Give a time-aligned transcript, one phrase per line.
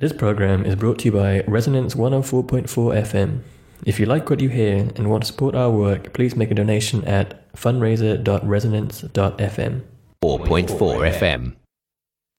[0.00, 3.40] This program is brought to you by Resonance 104.4 FM.
[3.84, 6.54] If you like what you hear and want to support our work, please make a
[6.54, 9.82] donation at fundraiser.resonance.fm.
[10.24, 11.52] 4.4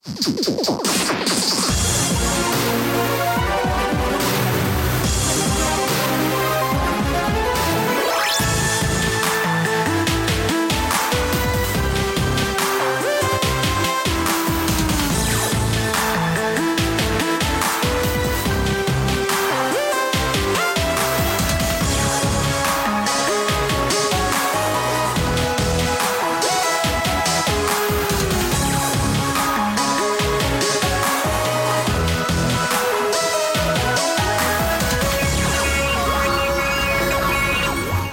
[0.02, 1.61] FM.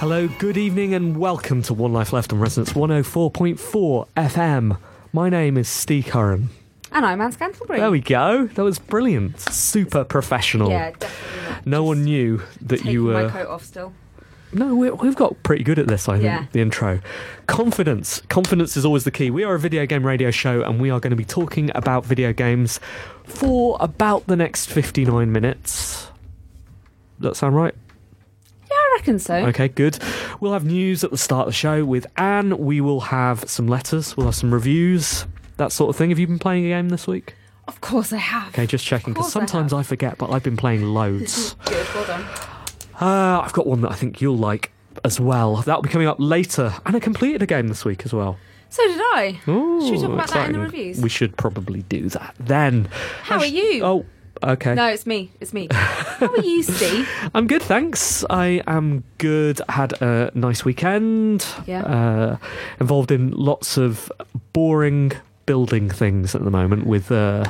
[0.00, 4.78] Hello, good evening, and welcome to One Life Left on Resonance 104.4 FM.
[5.12, 6.48] My name is Steve Curran.
[6.90, 7.76] And I'm Anne Scantlebury.
[7.76, 8.46] There we go.
[8.46, 9.38] That was brilliant.
[9.40, 10.70] Super professional.
[10.70, 11.66] Yeah, definitely not.
[11.66, 13.24] No one knew that Taking you were.
[13.24, 13.92] my coat off still.
[14.54, 16.46] No, we, we've got pretty good at this, I think, Yeah.
[16.52, 17.00] the intro.
[17.46, 18.22] Confidence.
[18.30, 19.30] Confidence is always the key.
[19.30, 22.06] We are a video game radio show, and we are going to be talking about
[22.06, 22.80] video games
[23.24, 26.06] for about the next 59 minutes.
[27.20, 27.74] Does that sound right?
[28.90, 29.34] I reckon so.
[29.36, 29.98] Okay, good.
[30.40, 32.58] We'll have news at the start of the show with Anne.
[32.58, 34.16] We will have some letters.
[34.16, 35.26] We'll have some reviews,
[35.58, 36.10] that sort of thing.
[36.10, 37.34] Have you been playing a game this week?
[37.68, 38.48] Of course I have.
[38.48, 41.54] Okay, just checking because course I sometimes I, forget, but I've been playing loads.
[41.66, 42.22] Good, well done.
[43.00, 44.72] uh, I've got one that I think you'll like
[45.04, 45.56] as well.
[45.56, 46.74] That'll be coming up later.
[46.84, 48.38] And I completed a game this week as well.
[48.70, 49.40] So did I.
[49.48, 51.00] Ooh, Should we talk about that in the reviews?
[51.00, 52.88] We should probably do that then.
[53.22, 53.84] How are you?
[53.84, 54.06] Oh,
[54.42, 54.74] okay.
[54.74, 55.30] No, it's me.
[55.40, 55.68] It's me.
[55.70, 57.08] How are you, Steve?
[57.34, 58.24] I'm good, thanks.
[58.30, 59.60] I am good.
[59.68, 61.46] Had a nice weekend.
[61.66, 61.82] Yeah.
[61.82, 62.36] Uh,
[62.80, 64.10] involved in lots of
[64.52, 65.12] boring
[65.46, 67.44] building things at the moment with uh,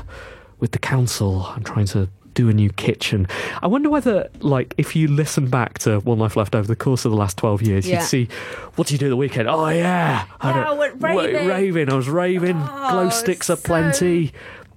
[0.59, 1.47] with the council.
[1.55, 3.27] I'm trying to do a new kitchen.
[3.61, 7.05] I wonder whether, like, if you listen back to One Life Left over the course
[7.05, 7.97] of the last 12 years, Yeah.
[7.99, 8.29] you'd see,
[8.77, 9.49] what do you do the weekend?
[9.49, 10.27] Oh, yeah.
[10.41, 11.47] had Yeah, I went raving.
[11.49, 11.91] raving.
[11.91, 12.57] I was raving.
[12.57, 14.33] Oh, Glow sticks are so- plenty.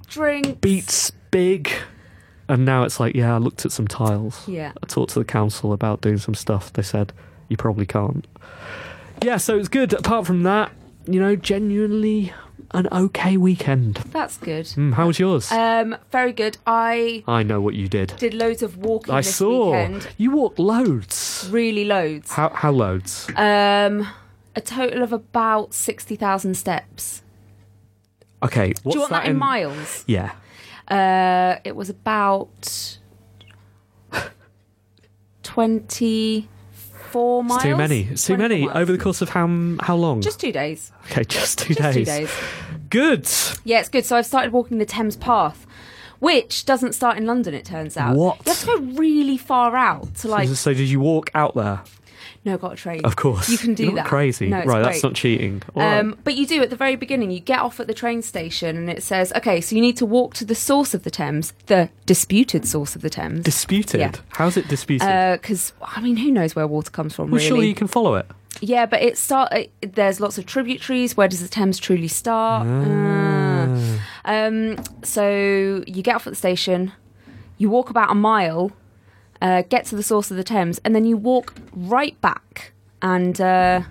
[0.07, 0.62] Drink.
[0.62, 1.69] Beats big.
[2.50, 4.48] And now it's like, yeah, I looked at some tiles.
[4.48, 4.74] Yeah.
[4.81, 6.74] I talked to the council about doing some stuff.
[6.74, 7.14] They said,
[7.48, 8.28] you probably can't.
[9.24, 9.94] Yeah, so it's good.
[9.94, 10.72] Apart from that,
[11.08, 12.34] you know, genuinely
[12.72, 13.96] an okay weekend.
[14.12, 14.66] That's good.
[14.66, 15.52] Mm, how was yours?
[15.52, 16.58] Um, very good.
[16.68, 18.14] I I know what you did.
[18.18, 19.72] did loads of walking I this saw.
[19.72, 20.08] weekend.
[20.18, 21.48] You walked loads.
[21.52, 22.31] Really loads.
[22.31, 23.30] How, how loads?
[23.36, 24.08] Um,
[24.56, 27.22] a total of about sixty thousand steps.
[28.42, 30.04] Okay, what's Do you want that, in in miles?
[30.08, 30.31] Yeah.
[30.94, 32.98] Uh, it was about
[35.44, 37.58] twenty-four miles.
[37.58, 38.02] It's too many.
[38.04, 38.66] It's too many.
[38.66, 38.78] miles.
[38.78, 39.48] Over the course of how
[39.81, 40.22] how long?
[40.22, 40.92] just two days.
[41.06, 41.96] okay, just two Just days.
[41.96, 42.31] two days.
[42.90, 43.30] Good.
[43.64, 44.06] Yeah, it's good.
[44.06, 45.66] So I've started walking the Thames Path,
[46.20, 47.54] which doesn't start in London.
[47.54, 48.16] It turns out.
[48.16, 48.38] What?
[48.46, 50.48] You have to go really far out to like.
[50.50, 51.81] so did you walk out there?
[52.46, 53.06] No, got a train.
[53.06, 53.48] Of course.
[53.50, 54.06] You can do You're that.
[54.06, 54.50] Crazy.
[54.50, 55.62] No, right, that's not cheating.
[55.76, 56.00] Right.
[56.00, 57.31] Um, but you do at the very beginning.
[57.31, 60.06] You get off at the train station, and it says, "Okay, so you need to
[60.06, 64.00] walk to the source of the Thames, the disputed source of the Thames." disputed.
[64.00, 64.12] yeah.
[64.30, 65.07] How's it disputed?
[65.42, 67.31] Because I mean, who knows where water comes from?
[67.31, 67.48] well, really?
[67.48, 68.25] surely you can follow it.
[68.60, 69.54] Yeah, but it start.
[69.54, 71.16] It, there's lots of tributaries.
[71.16, 72.68] Where does the Thames truly start?
[72.68, 74.00] Ah.
[74.25, 76.92] Um, so you get off at the station,
[77.57, 78.72] you walk about a mile,
[79.44, 83.40] uh, get to the source of the Thames, and then you walk right back and
[83.40, 83.81] uh,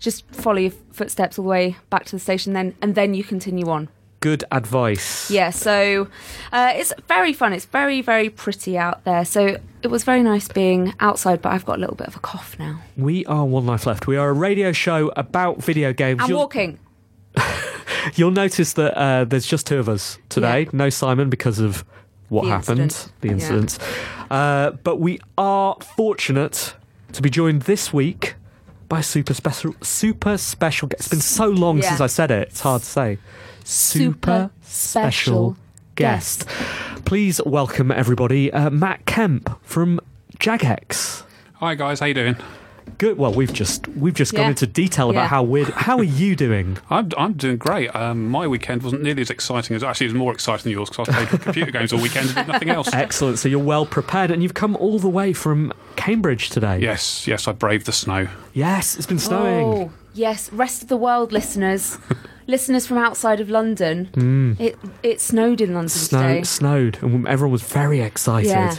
[0.00, 2.52] just follow your footsteps all the way back to the station.
[2.52, 3.88] Then and then you continue on.
[4.20, 5.30] Good advice.
[5.30, 6.08] Yeah, so
[6.50, 7.52] uh, it's very fun.
[7.52, 9.24] It's very very pretty out there.
[9.24, 12.20] So it was very nice being outside, but I've got a little bit of a
[12.20, 12.82] cough now.
[12.96, 14.08] We are One Life Left.
[14.08, 16.20] We are a radio show about video games.
[16.24, 16.80] I'm walking.
[18.14, 20.62] You'll notice that uh, there's just two of us today.
[20.62, 20.70] Yeah.
[20.72, 21.84] No Simon because of
[22.28, 23.12] what The happened, incident.
[23.20, 23.34] the Yeah.
[23.34, 23.78] incident.
[24.30, 26.74] Uh, but we are fortunate
[27.12, 28.34] to be joined this week
[28.88, 30.88] by a super special, super special.
[30.88, 31.00] guest.
[31.00, 31.88] It's been so long Yeah.
[31.90, 33.18] since I said it; it's hard to say.
[33.64, 35.56] Super special
[35.94, 36.46] guest.
[37.04, 40.00] Please welcome everybody, uh, Matt Kemp from
[40.38, 41.22] Jagex.
[41.54, 42.36] Hi guys, how you doing?
[42.96, 43.18] Good.
[43.18, 45.28] Well, we've just we've just gone into detail about Yeah.
[45.28, 45.68] how weird.
[45.68, 46.78] How are you doing?
[46.90, 47.94] I'm, I'm doing great.
[47.94, 50.88] Um, my weekend wasn't nearly as exciting as actually it was more exciting than yours
[50.90, 52.92] because I played computer games all weekend and did nothing else.
[52.92, 53.38] Excellent.
[53.38, 56.78] So you're well prepared, and you've come all the way from Cambridge today.
[56.80, 58.28] Yes, yes, I braved the snow.
[58.54, 59.66] Yes, it's been snowing.
[59.66, 60.50] Oh, yes.
[60.52, 61.98] Rest of the world listeners,
[62.46, 66.42] listeners from outside of London, it it snowed in London Snow, today.
[66.44, 68.48] snowed, and everyone was very excited.
[68.50, 68.74] Yeah.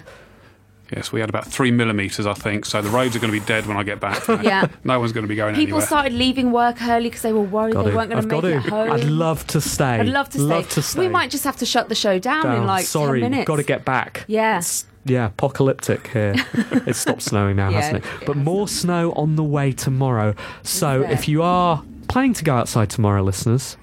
[0.96, 2.66] Yes, we had about three millimetres, I think.
[2.66, 4.24] So the roads are going to be dead when I get back.
[4.44, 4.68] Yeah.
[4.84, 5.86] no one's going to be going People anywhere.
[5.86, 7.96] started leaving work early because they were worried Got they to.
[7.98, 8.68] weren't going I've to make to.
[8.68, 8.92] it home.
[8.92, 9.86] I'd love to stay.
[10.00, 10.44] I'd love to stay.
[10.46, 11.00] Love to stay.
[11.00, 13.48] We might just have to shut the show down, in like Sorry, 10 minutes.
[13.48, 14.24] got to get back.
[14.28, 14.58] Yeah.
[14.60, 16.36] It's, yeah, apocalyptic here.
[16.54, 18.22] it stopped snowing now, Yeah, hasn't it?
[18.22, 18.46] it But has.
[18.46, 20.36] more snow on the way tomorrow.
[20.64, 21.12] So Yeah.
[21.12, 23.78] if you are planning to go outside tomorrow, listeners,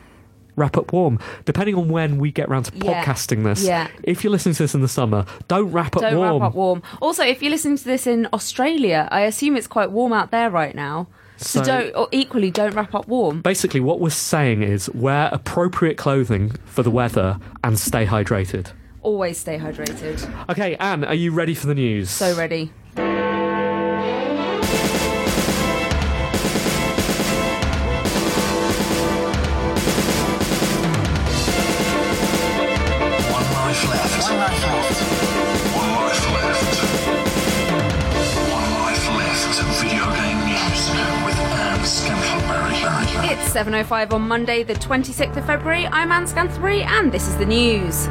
[0.57, 1.19] wrap up warm.
[1.45, 3.05] Depending on when we get round to Yeah.
[3.05, 3.89] podcasting this, Yeah.
[4.03, 6.41] if you're listening to this in the summer, don't wrap up Don't warm.
[6.43, 6.83] wrap up warm.
[7.01, 10.51] Also, if you're listening to this in Australia, I assume it's quite warm out there
[10.51, 11.07] right now.
[11.39, 13.43] So, So- don't, or equally, don't wrap up warm.
[13.43, 18.69] Basically, what we're saying is wear appropriate clothing for the weather and stay hydrated.
[19.03, 20.27] Always stay hydrated.
[20.49, 22.09] Okay, Anne, are you ready for the news?
[22.11, 22.73] So ready.
[43.57, 45.87] 7.05 on Monday, the 26th of February.
[45.87, 48.07] I'm Anne Scantlebury, and this is the news.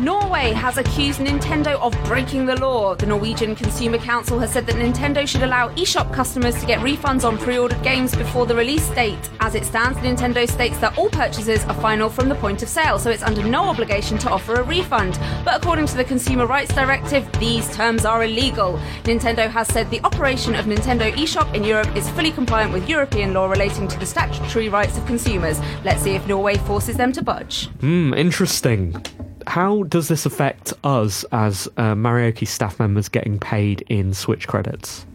[0.00, 2.94] Norway has accused Nintendo of breaking the law.
[2.94, 7.24] The Norwegian Consumer Council has said that Nintendo should allow eShop customers to get refunds
[7.24, 9.18] on pre ordered games before the release date.
[9.40, 13.00] As it stands, Nintendo states that all purchases are final from the point of sale,
[13.00, 15.18] so it's under no obligation to offer a refund.
[15.44, 18.78] But according to the Consumer Rights Directive, these terms are illegal.
[19.02, 23.34] Nintendo has said the operation of Nintendo eShop in Europe is fully compliant with European
[23.34, 25.58] law relating to the statutory rights of consumers.
[25.84, 27.68] Let's see if Norway forces them to budge.
[27.80, 29.02] Hmm, interesting.
[29.48, 35.06] How does this affect us as uh, Marioke staff members getting paid in Switch credits?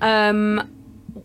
[0.00, 0.68] Um,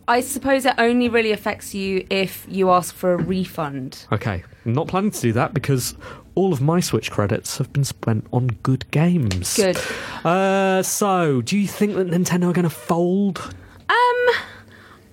[0.07, 4.06] I suppose it only really affects you if you ask for a refund.
[4.12, 5.95] Okay, I'm not planning to do that because
[6.36, 9.56] all of my Switch credits have been spent on good games.
[9.56, 9.80] Good.
[10.24, 13.39] Uh, so, do you think that Nintendo are going to fold?
[13.39, 14.36] Um,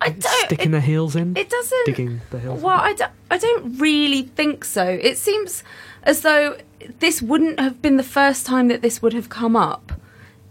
[0.02, 0.46] I don't.
[0.46, 1.34] Sticking it, their heels in?
[1.36, 1.86] it doesn't.
[1.86, 4.84] Digging the heels Well, I don't, I don't really think so.
[4.84, 5.64] It seems
[6.02, 6.56] as though
[6.98, 9.92] this wouldn't have been the first time that this would have come up.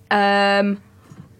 [0.09, 0.81] Um,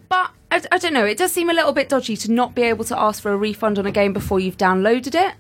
[0.10, 1.06] but I, I don't know.
[1.06, 3.38] It does seem a little bit dodgy to not be able to ask for a
[3.38, 5.36] refund on a game before you've downloaded it.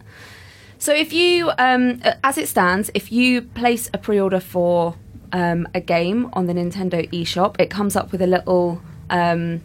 [0.77, 4.95] So if you, um, as it stands, if you place a pre-order for
[5.31, 9.61] um, a game on the Nintendo eShop, it comes up with a little um,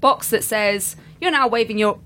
[0.00, 2.00] box that says you're now waiving your.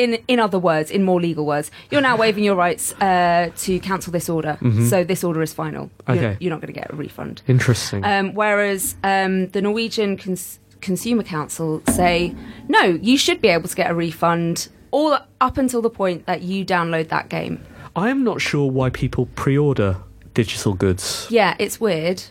[0.00, 3.78] In, in other words, in more legal words, you're now waiving your rights uh, to
[3.80, 4.56] cancel this order.
[4.88, 5.90] So this order is final.
[6.08, 6.36] You're- Okay.
[6.40, 7.42] You're, not going to get a refund.
[7.46, 8.04] Interesting.
[8.04, 12.34] Um, whereas um, the Norwegian Cons- Consumer Council say,
[12.68, 16.40] no, you should be able to get a refund all up until the point that
[16.42, 17.62] you download that game.
[17.94, 19.96] I am not sure why people pre order
[20.34, 21.26] digital goods.
[21.30, 22.22] Yeah, it's weird.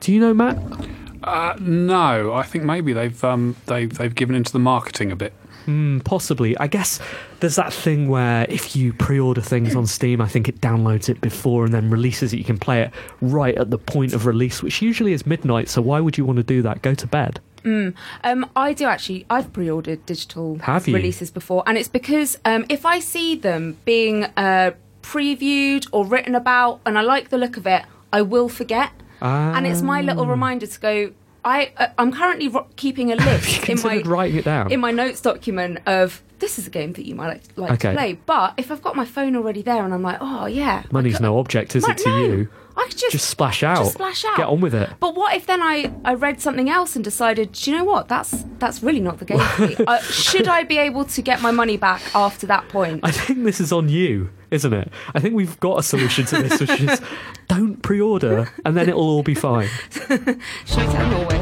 [0.00, 0.56] Do you know, Matt?
[1.22, 5.34] Uh, no, I think maybe they've um, they've they've given into the marketing a bit.
[6.04, 6.56] Possibly.
[6.58, 6.98] I guess
[7.40, 11.08] there's that thing where if you pre order things on Steam, I think it downloads
[11.08, 12.38] it before and then releases it.
[12.38, 12.90] You can play it
[13.20, 15.68] right at the point of release, which usually is midnight.
[15.68, 16.82] So why would you want to do that?
[16.82, 17.40] Go to bed.
[17.64, 19.26] Um, I do actually.
[19.28, 20.58] I've pre-ordered digital
[20.94, 24.70] releases before, and it's because um, if I see them being uh,
[25.02, 28.90] previewed or written about, and I like the look of it, I will forget.
[29.22, 30.30] And it's my little Ah.
[30.30, 31.12] reminder to go.
[31.44, 34.70] I uh, I'm currently ro- keeping a list in my writing it down?
[34.72, 37.90] in my notes document of this is a game that you might like, like Okay.
[37.90, 38.12] to play.
[38.26, 41.22] But if I've got my phone already there and I'm like, oh yeah, Money's could-
[41.22, 42.48] no object, is Mo- it to no, you?
[42.76, 43.76] I could just Just splash out.
[43.78, 44.36] Just splash out.
[44.38, 44.88] Get on with it.
[45.00, 48.08] But what if then I, I read something else and decided, do you know what?
[48.08, 49.76] That's that's really not the game for me.
[49.86, 53.00] uh, should I be able to get my money back after that point?
[53.02, 54.90] I think this is on you, isn't it?
[55.14, 57.00] I think we've got a solution to this, which is
[57.80, 59.68] don't pre order and then it'll all be fine.
[60.08, 61.38] Norway?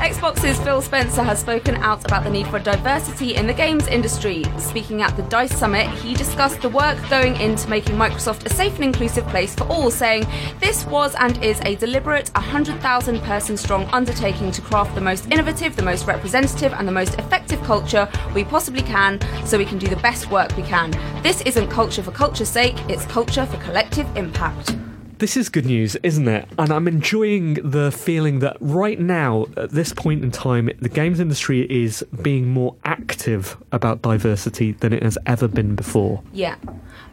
[0.00, 4.44] Xbox's Phil Spencer has spoken out about the need for diversity in the games industry.
[4.58, 8.74] Speaking at the DICE Summit, he discussed the work going into making Microsoft a safe
[8.76, 10.26] and inclusive place for all, saying,
[10.58, 15.76] This was and is a deliberate 100,000 person strong undertaking to craft the most innovative,
[15.76, 19.88] the most representative, and the most effective culture we possibly can so we can do
[19.88, 20.90] the best work we can.
[21.22, 24.76] This isn't culture for culture's sake, it's culture for collective impact.
[25.20, 26.48] This is good news, isn't it?
[26.58, 31.20] And I'm enjoying the feeling that right now, at this point in time, the games
[31.20, 36.22] industry is being more active about diversity than it has ever been before.
[36.32, 36.56] Yeah.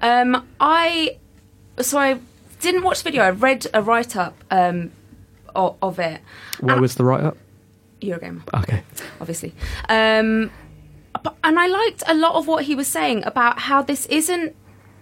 [0.02, 1.18] Um, I
[1.82, 2.20] so I
[2.62, 3.24] didn't watch the video.
[3.24, 4.92] I read a write up um,
[5.54, 6.22] of, of it.
[6.62, 7.36] Where And- was the write up?
[8.02, 8.84] Eurogamer, Okay.
[9.20, 9.54] obviously.
[9.90, 10.50] Um,
[11.24, 14.56] but, and I liked a lot of what he was saying about how this isn't.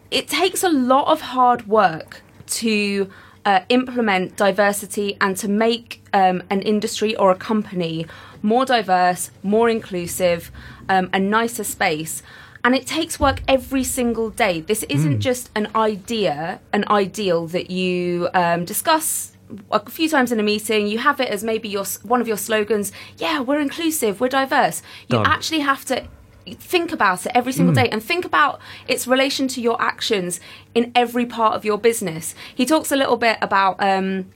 [0.09, 3.09] It takes a lot of hard work to
[3.45, 8.07] uh, implement diversity and to make um, an industry or a company
[8.41, 10.51] more diverse, more inclusive,
[10.89, 12.23] um, a nicer space.
[12.63, 14.61] And it takes work every single day.
[14.61, 19.33] This isn't just an idea, an ideal that you um, discuss
[19.71, 20.87] a few times in a meeting.
[20.87, 22.91] You have it as maybe your one of your slogans.
[23.17, 24.81] Yeah, we're inclusive, we're diverse.
[25.07, 25.27] You Done.
[25.27, 26.07] actually have to
[26.53, 30.39] think about it every single day and think about its relation to your actions
[30.73, 32.35] in every part of your business.
[32.53, 34.31] He talks a little bit about um,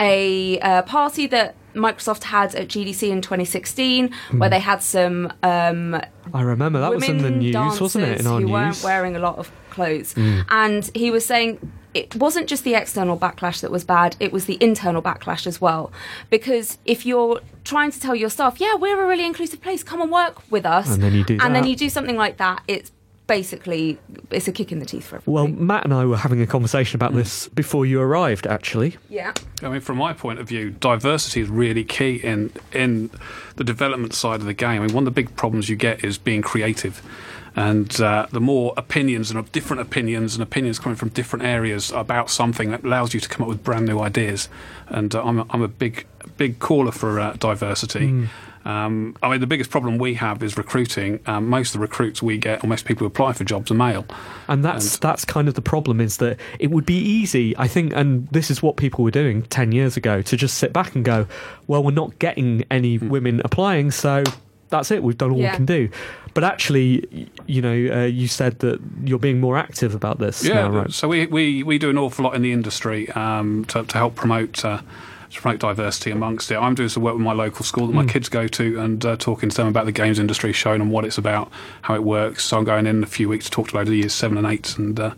[0.00, 6.00] a uh, party that Microsoft had at GDC in 2016, where they had some um,
[6.32, 8.20] I remember that was in the news, wasn't it?
[8.20, 8.80] In our who weren't news.
[8.80, 8.84] Mm.
[8.84, 11.58] wearing a lot of clothes, and he was saying
[11.94, 15.60] it wasn't just the external backlash that was bad; it was the internal backlash as
[15.60, 15.92] well.
[16.30, 20.00] Because if you're trying to tell your staff, "Yeah, we're a really inclusive place, come
[20.00, 22.62] and work with us," And then you do and then you do something like that,
[22.68, 22.90] it's
[23.26, 23.98] basically
[24.30, 25.48] it's a kick in the teeth for Well.
[25.48, 27.02] Matt and I were having a conversation Mm.
[27.02, 28.98] about this before you arrived, actually.
[29.08, 29.32] yeah,
[29.62, 33.08] I mean, from my point of view, diversity is really key in in
[33.56, 34.82] the development side of the game.
[34.82, 37.00] I mean, one of the big problems you get is being creative,
[37.56, 42.30] and uh, the more opinions and different opinions and opinions coming from different areas about
[42.30, 44.48] something that allows you to come up with brand new ideas.
[44.88, 46.06] And uh, I'm a, I'm a big
[46.36, 48.28] big caller for uh, diversity.
[48.64, 51.20] Um, I mean, the biggest problem we have is recruiting.
[51.26, 53.74] Um, most of the recruits we get, or most people who apply for jobs, are
[53.74, 54.06] male.
[54.48, 57.92] And that's that's kind of the problem is that it would be easy, I think,
[57.94, 61.04] and this is what people were doing ten years ago, to just sit back and
[61.04, 61.26] go,
[61.66, 64.24] well, we're not getting any women applying, so
[64.70, 65.02] that's it.
[65.02, 65.52] We've done all Yeah.
[65.52, 65.90] we can do.
[66.34, 70.54] But actually, you know, uh, you said that you're being more active about this Yeah,
[70.54, 70.92] now, right?
[70.92, 74.16] so we, we, we do an awful lot in the industry um, to, to help
[74.16, 74.82] promote uh,
[75.30, 76.56] to promote diversity amongst it.
[76.56, 79.16] I'm doing some work with my local school that my kids go to and uh,
[79.16, 81.50] talking to them about the games industry, showing them what it's about,
[81.82, 82.44] how it works.
[82.44, 84.12] So I'm going in, a few weeks to talk to a load of the years
[84.12, 84.98] seven and eight and.
[84.98, 85.14] Uh,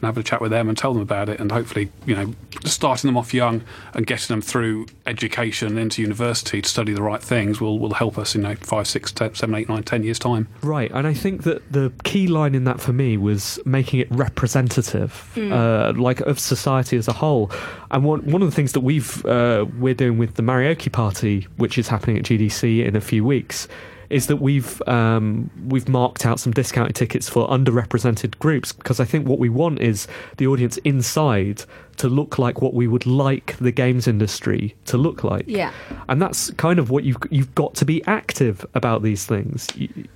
[0.00, 2.34] and have a chat with them and tell them about it, and hopefully, you know,
[2.64, 3.62] starting them off young
[3.94, 8.16] and getting them through education into university to study the right things will, will help
[8.18, 10.48] us in you know, five, six, ten, seven, eight, nine, ten years' time.
[10.62, 14.10] Right, and I think that the key line in that for me was making it
[14.10, 17.50] representative, uh, like of society as a whole.
[17.90, 21.46] And one one of the things that we've uh, we're doing with the Marioke party,
[21.56, 23.68] which is happening at GDC in a few weeks,
[24.10, 29.04] is that we've um, we've marked out some discounted tickets for underrepresented groups because I
[29.04, 31.64] think what we want is the audience inside
[31.98, 35.44] to look like what we would like the games industry to look like.
[35.46, 35.72] Yeah.
[36.08, 39.66] and that's kind of what you've you've got to be active about these things.
[39.76, 40.08] You-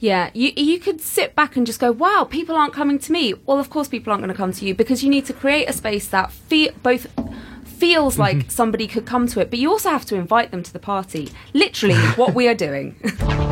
[0.00, 3.34] Yeah, you you could sit back and just go, "Wow, people aren't coming to me."
[3.46, 5.66] Well, of course, people aren't going to come to you because you need to create
[5.68, 7.06] a space that fe- both
[7.78, 8.38] feels mm-hmm.
[8.38, 10.78] like somebody could come to it, but you also have to invite them to the
[10.78, 11.30] party.
[11.54, 12.96] Literally, what we are doing.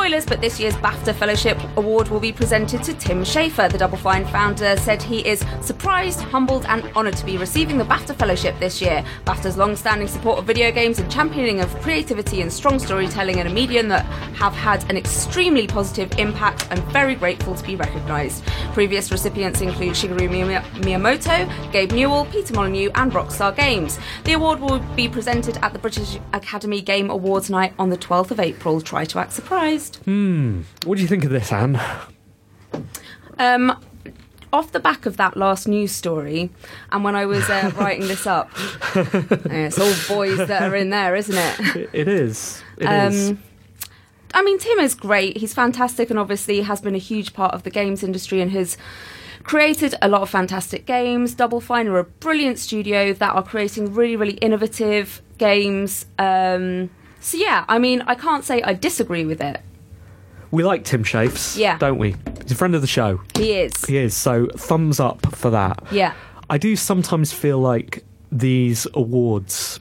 [0.00, 3.70] Spoilers, but this year's BAFTA Fellowship Award will be presented to Tim Schafer.
[3.70, 7.84] The Double Fine founder said he is surprised, humbled, and honoured to be receiving the
[7.84, 9.04] BAFTA Fellowship this year.
[9.26, 13.46] BAFTA's long standing support of video games and championing of creativity and strong storytelling in
[13.46, 18.42] a medium that have had an extremely positive impact and very grateful to be recognised.
[18.72, 23.98] Previous recipients include Shigeru Miyamoto, Gabe Newell, Peter Molyneux, and Rockstar Games.
[24.24, 28.30] The award will be presented at the British Academy Game Awards night on the 12th
[28.30, 28.80] of April.
[28.80, 29.89] Try to act surprised.
[30.84, 31.80] What do you think of this, Anne?
[33.38, 33.78] Um,
[34.52, 36.50] off the back of that last news story,
[36.90, 38.50] and when I was uh, writing this up,
[38.94, 41.88] it's all boys that are in there, isn't it?
[41.92, 42.62] It- is.
[42.76, 43.30] It is.
[43.30, 43.42] Um,
[44.32, 45.36] I mean, Tim is great.
[45.38, 48.76] He's fantastic, and obviously has been a huge part of the games industry and has
[49.42, 51.34] created a lot of fantastic games.
[51.34, 56.06] Double Fine are a brilliant studio that are creating really, really innovative games.
[56.18, 59.60] Um, so yeah, I mean, I can't say I disagree with it.
[60.50, 61.78] We like Tim Shafes, Yeah.
[61.78, 62.16] don't we?
[62.42, 63.20] He's a friend of the show.
[63.36, 63.72] He is.
[63.84, 64.16] He is.
[64.16, 65.82] So thumbs up for that.
[65.92, 66.14] Yeah.
[66.48, 69.78] I do sometimes feel like these awards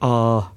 [0.00, 0.50] are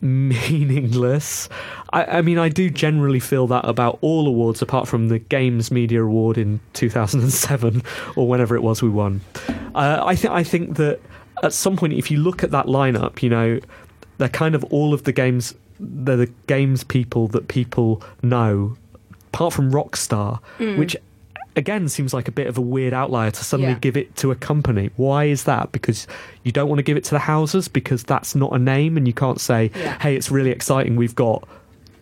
[0.00, 1.48] meaningless.
[1.92, 5.70] I, I mean, I do generally feel that about all awards, apart from the Games
[5.70, 7.82] Media Award in 2007
[8.16, 9.20] or whenever it was we won.
[9.74, 11.00] Uh, I think I think that
[11.42, 13.60] at some point, if you look at that lineup, you know,
[14.18, 15.54] they're kind of all of the games.
[15.80, 18.76] They're the games people that people know,
[19.32, 20.40] apart from Rockstar,
[20.78, 20.96] which
[21.56, 23.78] again seems like a bit of a weird outlier to suddenly Yeah.
[23.80, 24.90] give it to a company.
[24.96, 25.72] Why is that?
[25.72, 26.06] Because
[26.44, 29.06] you don't want to give it to the houses because that's not a name, and
[29.08, 29.98] you can't say, Yeah.
[30.00, 30.96] "Hey, it's really exciting.
[30.96, 31.46] We've got."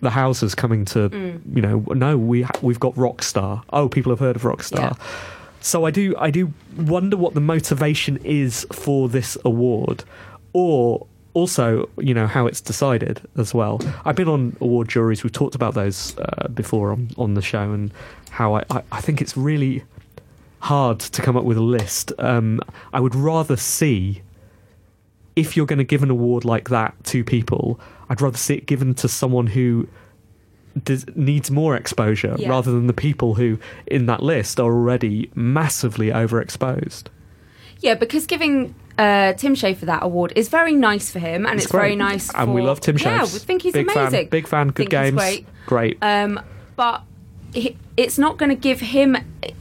[0.02, 1.40] The houses coming to, Mm.
[1.54, 3.62] you know, no, we ha- we've got Rockstar.
[3.72, 4.78] Oh, people have heard of Rockstar.
[4.78, 4.92] Yeah.
[5.62, 10.04] So I do I do wonder what the motivation is for this award,
[10.52, 11.06] or
[11.40, 13.80] also you know how it's decided as well.
[14.06, 15.22] I've been on award juries.
[15.22, 17.92] We've talked about those uh, before on on the show, and
[18.30, 19.84] how I, I I think it's really
[20.60, 22.12] hard to come up with a list.
[22.18, 22.60] Um,
[22.92, 24.22] I would rather see
[25.36, 27.78] if you're going to give an award like that to people.
[28.08, 29.86] I'd rather see it given to someone who
[30.82, 32.48] does, needs more exposure Yeah.
[32.48, 37.04] rather than the people who in that list are already massively overexposed.
[37.80, 41.70] Yeah, because giving uh, Tim Schafer that award is very nice for him, and it's,
[41.70, 42.32] very nice.
[42.34, 43.04] and we for- love Tim Schafer.
[43.04, 44.10] Yeah, we think he's big amazing.
[44.10, 45.16] Fan, big fan, good games.
[45.16, 45.46] great.
[45.66, 45.98] Great.
[46.00, 46.40] Um,
[46.76, 47.02] but
[47.52, 49.16] he, it's not going to give him.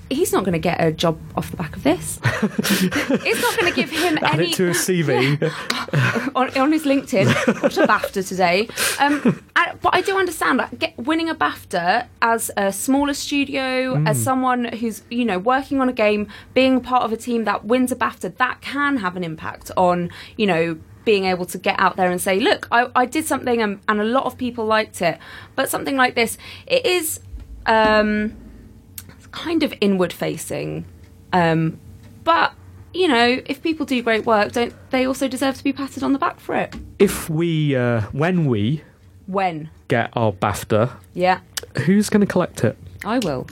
[0.09, 2.19] He's not going to get a job off the back of this.
[2.23, 5.41] it's not going to give him Add any it to his CV.
[6.35, 7.25] on, on his LinkedIn.
[7.59, 8.67] Got a BAFTA today.
[8.99, 13.95] Um, I, but I do understand that get, winning a BAFTA as a smaller studio,
[13.95, 14.07] Mm.
[14.09, 17.65] as someone who's you know working on a game, being part of a team that
[17.65, 21.79] wins a BAFTA, that can have an impact on you know being able to get
[21.79, 24.65] out there and say, look, I, I did something and, and a lot of people
[24.65, 25.19] liked it.
[25.55, 27.19] But something like this, it is
[27.65, 28.35] um,
[29.17, 30.85] it's kind of inward facing.
[31.33, 31.79] Um,
[32.23, 32.53] but
[32.93, 36.13] you know, if people do great work, don't they also deserve to be patted on
[36.13, 36.73] the back for it?
[36.97, 38.81] if we, uh, when we
[39.27, 39.69] When?
[39.89, 41.41] get our BAFTA, Yeah,
[41.85, 42.77] who's going to collect it?
[43.03, 43.47] I will.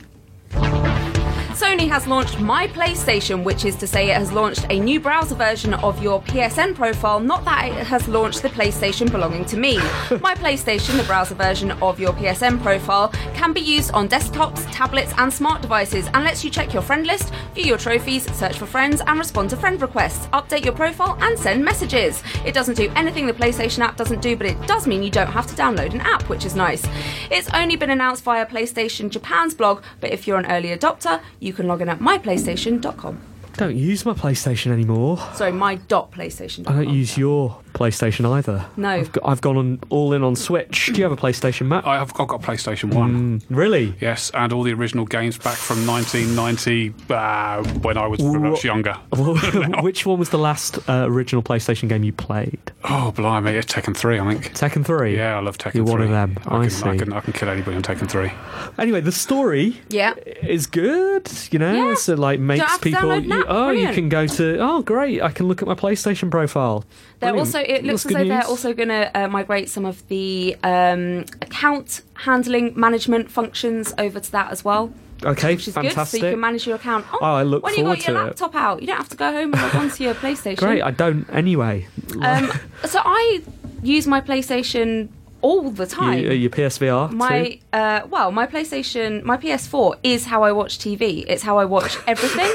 [1.63, 5.33] Sony has launched My PlayStation, which is to say it has launched a new browser
[5.33, 9.77] version of your PSN profile, not that it has launched the PlayStation belonging to me.
[10.19, 15.13] My PlayStation, the browser version of your PSN profile, can be used on desktops, tablets,
[15.17, 18.65] and smart devices and lets you check your friend list, view your trophies, search for
[18.65, 22.21] friends, and respond to friend requests, update your profile, and send messages.
[22.45, 25.27] It doesn't do anything the PlayStation app doesn't do, but it does mean you don't
[25.27, 26.85] have to download an app, which is nice.
[27.31, 31.52] It's only been announced via PlayStation Japan's blog, but if you're an early adopter, you
[31.53, 33.32] can log in at myplaystation.com.
[33.57, 35.17] Don't use my PlayStation anymore.
[35.35, 36.67] Sorry, my dot PlayStation.
[36.67, 38.65] I don't use your PlayStation either.
[38.77, 38.89] No.
[38.89, 40.87] I've, got, I've gone on, all in on Switch.
[40.87, 41.85] Do you have a PlayStation, Matt?
[41.87, 43.39] I have I've got a PlayStation One.
[43.39, 43.95] Mm, really?
[43.99, 48.93] Yes, and all the original games back from 1990 uh, when I was much younger.
[49.81, 52.59] Which one was the last uh, original PlayStation game you played?
[52.83, 54.53] Oh, blimey, it's Tekken 3, I think.
[54.53, 55.15] Tekken 3?
[55.15, 55.91] Yeah, I love Tekken You're 3.
[55.93, 56.37] one of them.
[56.45, 56.89] I, I can, see.
[56.89, 58.31] I, can, I can kill anybody on Tekken 3.
[58.77, 60.13] Anyway, the story Yeah.
[60.41, 61.31] is good.
[61.51, 61.93] You know, Yeah.
[61.95, 63.01] so like makes have to people.
[63.09, 64.57] download an oh, you can go to.
[64.59, 65.21] Oh, great!
[65.21, 66.83] I can look at my PlayStation profile.
[67.19, 67.55] They're Brilliant.
[67.55, 67.59] also.
[67.59, 71.25] It looks That's as though they're also going to uh, migrate some of the um,
[71.41, 74.91] account handling management functions over to that as well.
[75.23, 75.55] okay.
[75.55, 76.19] Which is fantastic.
[76.19, 77.05] good, so you can manage your account.
[77.13, 78.25] Oh, Oh, I look when you got your to it.
[78.25, 80.57] laptop out, you don't have to go home and log onto your PlayStation.
[80.57, 80.81] Great.
[80.81, 81.87] I don't anyway.
[82.21, 82.51] Um,
[82.85, 83.41] so I
[83.81, 85.09] use my PlayStation
[85.43, 86.17] all the time.
[86.19, 87.11] You, uh, your PSVR.
[87.11, 91.23] my uh, well, my PlayStation, my PS4 is how I watch TV.
[91.27, 92.51] It's how I watch everything.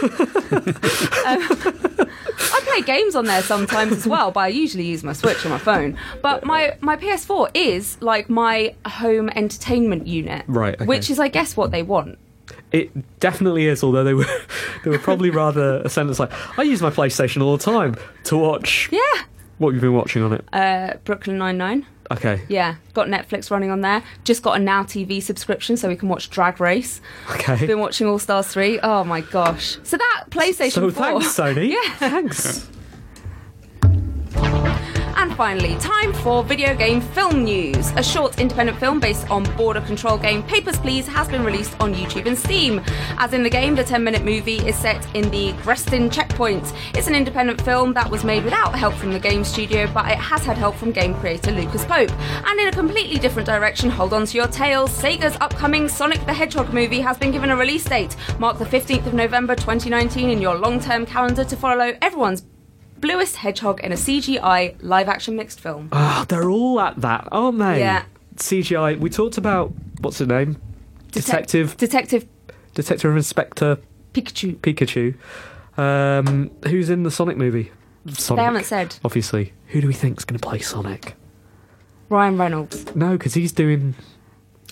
[1.26, 2.08] um,
[2.40, 5.50] I play games on there sometimes as well, but I usually use my Switch or
[5.50, 5.96] my phone.
[6.22, 10.84] But my my PS4 is like my home entertainment unit, Right, okay.
[10.84, 12.18] Which is, I guess, what they want.
[12.72, 13.84] It definitely is.
[13.84, 14.26] Although they were,
[14.84, 18.36] they were probably rather a sentence like, "I use my PlayStation all the time to
[18.36, 19.00] watch." Yeah.
[19.58, 20.44] What you've been watching on it?
[20.52, 21.86] Uh, Brooklyn Nine Nine.
[22.10, 22.40] Okay.
[22.48, 24.02] Yeah, got Netflix running on there.
[24.24, 27.00] Just got a Now TV subscription so we can watch Drag Race.
[27.32, 27.66] Okay.
[27.66, 28.80] Been watching All Stars 3.
[28.80, 29.78] Oh my gosh.
[29.82, 31.20] So that PlayStation So 4.
[31.20, 31.68] thanks, Sony.
[31.72, 31.94] Yeah.
[31.96, 32.68] Thanks.
[35.28, 37.90] And finally, time for video game film news.
[37.96, 41.94] A short independent film based on border control game Papers, Please has been released on
[41.94, 42.80] YouTube and Steam.
[43.18, 46.72] As in the game, the 10 minute movie is set in the Grestin checkpoint.
[46.94, 50.16] It's an independent film that was made without help from the game studio, but it
[50.16, 52.10] has had help from game creator Lucas Pope.
[52.46, 56.32] And in a completely different direction, hold on to your tails, Sega's upcoming Sonic the
[56.32, 58.16] Hedgehog movie has been given a release date.
[58.38, 62.44] Mark the 15th of November 2019 in your long term calendar to follow everyone's
[63.00, 65.88] bluest hedgehog in a CGI live action mixed film.
[65.92, 67.80] Oh, they're all at that, aren't they?
[67.80, 68.04] Yeah.
[68.36, 68.98] CGI.
[68.98, 70.60] We talked about what's her name?
[71.12, 71.76] Detective.
[71.76, 72.26] Detective
[72.74, 73.78] Detective Inspector
[74.12, 74.56] Pikachu.
[74.58, 75.14] Pikachu.
[75.78, 77.72] Um, who's in the Sonic movie?
[78.08, 78.40] Sonic.
[78.40, 78.96] They haven't said.
[79.04, 79.52] Obviously.
[79.68, 81.14] Who do we think's going to play Sonic?
[82.08, 82.94] Ryan Reynolds.
[82.94, 83.94] No, because he's doing.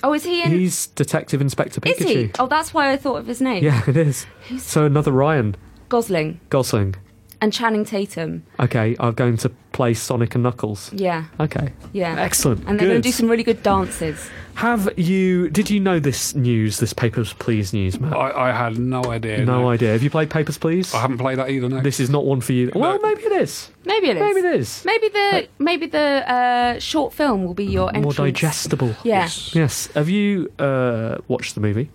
[0.03, 0.51] Oh, is he in?
[0.51, 2.07] He's Detective Inspector is Pikachu.
[2.27, 2.31] he?
[2.39, 3.62] Oh, that's why I thought of his name.
[3.65, 4.27] Yeah, it is.
[4.59, 5.57] So another Ryan
[5.89, 6.97] Gosling Gosling.
[7.40, 8.44] And Channing Tatum.
[8.61, 10.90] Okay, I'm going to play Sonic and Knuckles.
[10.92, 11.72] Yeah, Okay.
[11.92, 12.18] yeah.
[12.20, 12.61] Excellent.
[12.66, 14.31] And they're going to do some really good dances.
[14.55, 15.51] Have you?
[15.51, 16.79] Did you know this news?
[16.79, 18.14] This Papers Please news, Matt?
[18.16, 19.44] I, I had no idea.
[19.44, 19.92] no, idea.
[19.92, 20.94] Have you played Papers Please?
[20.94, 21.68] I haven't played that either.
[21.68, 21.81] No.
[21.83, 22.72] This is not one for you.
[22.75, 23.70] Well, maybe it is.
[23.85, 24.22] Maybe it is.
[24.22, 24.83] Maybe it is.
[24.87, 28.96] Maybe the maybe the uh, short film will be your More digestible.
[29.05, 29.29] Yeah.
[29.53, 29.88] Yes.
[29.92, 31.90] Have you uh, watched the movie?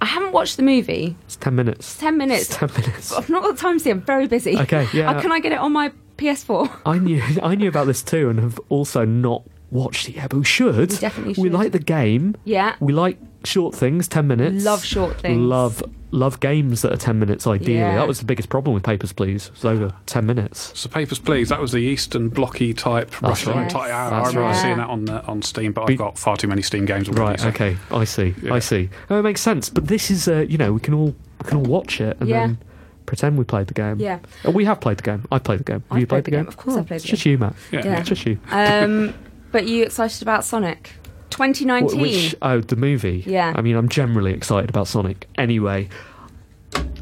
[0.00, 1.16] I haven't watched the movie.
[1.24, 1.78] It's ten minutes.
[1.92, 2.42] It's ten minutes.
[2.50, 3.12] It's ten minutes.
[3.12, 3.90] I've not got time to see.
[3.90, 4.58] I'm very busy.
[4.58, 5.10] Okay, yeah.
[5.10, 6.80] Uh, can I get it on my PS4?
[6.86, 10.30] I knew I knew about this too, and have also not watched it yet.
[10.30, 10.90] But we should.
[10.90, 12.36] We definitely We like the game.
[12.44, 12.76] Yeah.
[12.80, 14.64] We like short things, ten minutes.
[14.64, 15.38] Love short things.
[15.40, 15.82] Love
[16.12, 17.46] love games that are ten minutes.
[17.46, 17.96] Ideally, Yeah.
[17.96, 19.50] that was the biggest problem with Papers, Please.
[19.54, 20.72] It's over ten minutes.
[20.78, 21.48] So Papers, Please.
[21.48, 23.68] That was the Eastern blocky type Russian right.
[23.70, 23.90] type.
[23.92, 24.56] I That's remember right.
[24.62, 27.08] seeing that on the, on Steam, but Be- I've got far too many Steam games
[27.08, 27.22] already.
[27.22, 27.40] Right.
[27.40, 27.76] so- Okay.
[27.90, 28.34] I see.
[28.50, 28.88] I see.
[29.10, 29.68] Oh, it makes sense.
[29.68, 32.28] But this is, uh, you know, we can all we can all watch it and
[32.28, 32.46] Yeah.
[32.46, 32.58] then
[33.04, 33.98] pretend we played the game.
[34.00, 34.18] Yeah.
[34.44, 35.24] Oh, we have played the game.
[35.30, 35.82] I've played the game.
[35.88, 36.48] Have I've you played, played the game.
[36.48, 37.54] Of course Oh, I've played It's the just you, Matt.
[37.72, 37.82] Yeah.
[37.84, 38.00] Yeah.
[38.00, 38.38] It's just you.
[38.50, 39.12] Um,
[39.52, 40.92] but you excited about Sonic?
[41.36, 42.00] 2019.
[42.00, 43.22] Which oh the movie?
[43.26, 43.52] Yeah.
[43.56, 45.28] I mean, I'm generally excited about Sonic.
[45.36, 45.88] Anyway,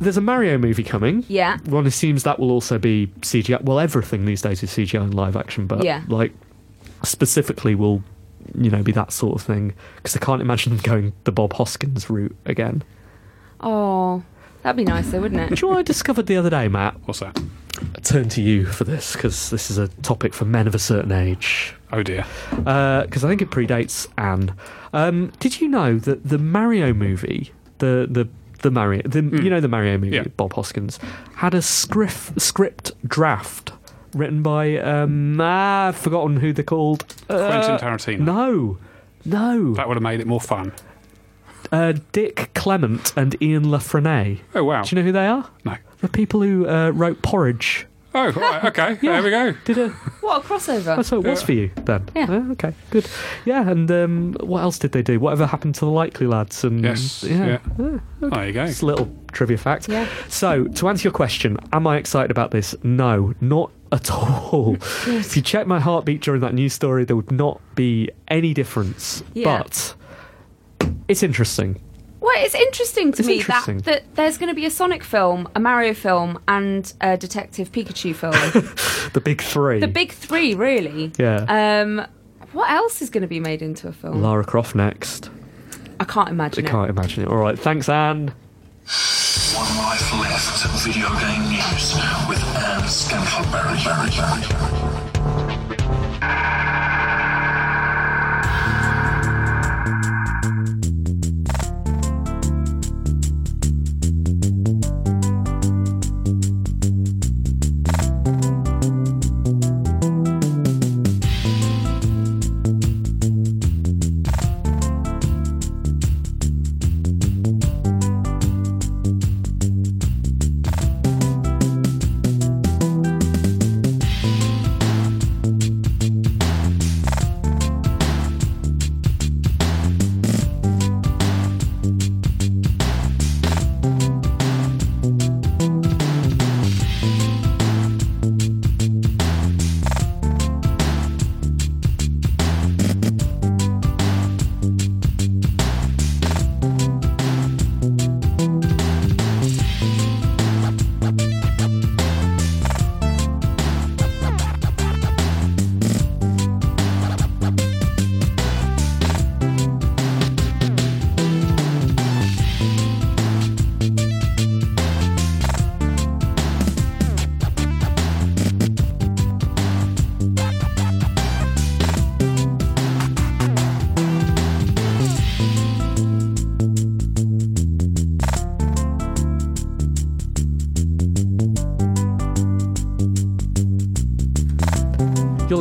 [0.00, 1.24] there's a Mario movie coming.
[1.28, 1.58] Yeah.
[1.66, 3.62] One assumes that will also be CGI.
[3.62, 6.02] Well, everything these days is CGI and live action, but Yeah.
[6.08, 6.32] like
[7.02, 8.02] specifically will
[8.54, 11.52] you know be that sort of thing because I can't imagine them going the Bob
[11.54, 12.82] Hoskins route again.
[13.60, 14.22] Oh,
[14.62, 15.60] that'd be nice though, wouldn't Do it?
[15.62, 16.96] you know what I discovered the other day, Matt?
[17.06, 17.38] What's that?
[17.80, 20.78] I turn to you for this because this is a topic for men of a
[20.78, 21.74] certain age.
[21.92, 22.24] Oh dear.
[22.50, 24.54] because I think it predates Anne.
[24.92, 28.28] Um, did you know that the Mario movie, the the
[28.62, 30.16] the Mario, the, you know the Mario movie.
[30.16, 30.24] Yeah.
[30.36, 30.98] Bob Hoskins,
[31.36, 33.72] had a script script draft
[34.14, 37.04] written by um, ah, I've forgotten who they're called.
[37.26, 38.18] Quentin Uh, Tarantino.
[38.20, 38.78] No,
[39.24, 40.72] no, That would have made it more fun.
[41.72, 44.40] uh, Dick Clement and Ian La Frenais.
[44.54, 44.82] Oh wow.
[44.84, 45.50] Do you know who they are?
[45.64, 45.76] No.
[46.04, 47.86] The people who uh, wrote Porridge.
[48.14, 48.62] Oh right.
[48.66, 48.98] Okay.
[49.02, 49.20] Yeah.
[49.20, 49.52] There we go.
[49.64, 49.88] Did a
[50.20, 50.96] What a crossover!
[50.96, 52.06] That's what it was for you then.
[52.14, 52.26] Yeah.
[52.30, 53.06] Uh, okay, good.
[53.46, 55.18] Yeah, and um, what else did they do?
[55.18, 56.62] Whatever happened to the Likely Lads?
[56.62, 57.98] And Yes, yeah, yeah.
[58.22, 58.66] Uh, There you go.
[58.66, 59.88] Just a little trivia fact.
[59.88, 60.06] Yeah.
[60.28, 62.74] So to answer your question, am I excited about this?
[62.84, 64.76] No, not at all.
[65.06, 69.24] if you check my heartbeat during that news story, there would not be any difference.
[69.32, 69.62] Yeah.
[69.62, 69.94] But
[71.08, 71.80] it's interesting.
[72.24, 73.78] Well, it's interesting to It's me interesting.
[73.78, 77.70] that that there's going to be a Sonic film, a Mario film, and a Detective
[77.70, 78.34] Pikachu film.
[79.12, 79.78] The big three.
[79.78, 81.12] the big three, really.
[81.18, 81.44] Yeah.
[81.82, 82.06] Um,
[82.52, 84.22] what else is going to be made into a film?
[84.22, 85.28] Lara Croft next.
[86.00, 86.68] I can't I imagine it.
[86.68, 87.28] I can't imagine it.
[87.28, 88.28] All right, thanks, Anne.
[89.54, 90.66] One life left.
[90.82, 91.94] Video game news
[92.28, 93.84] with Anne Scantlebury.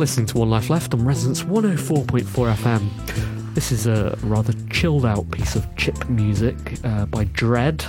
[0.04, 3.54] Listening to One Life Left on Resonance 104.4 FM.
[3.54, 7.82] This is a rather chilled out piece of chip music uh, by Dread.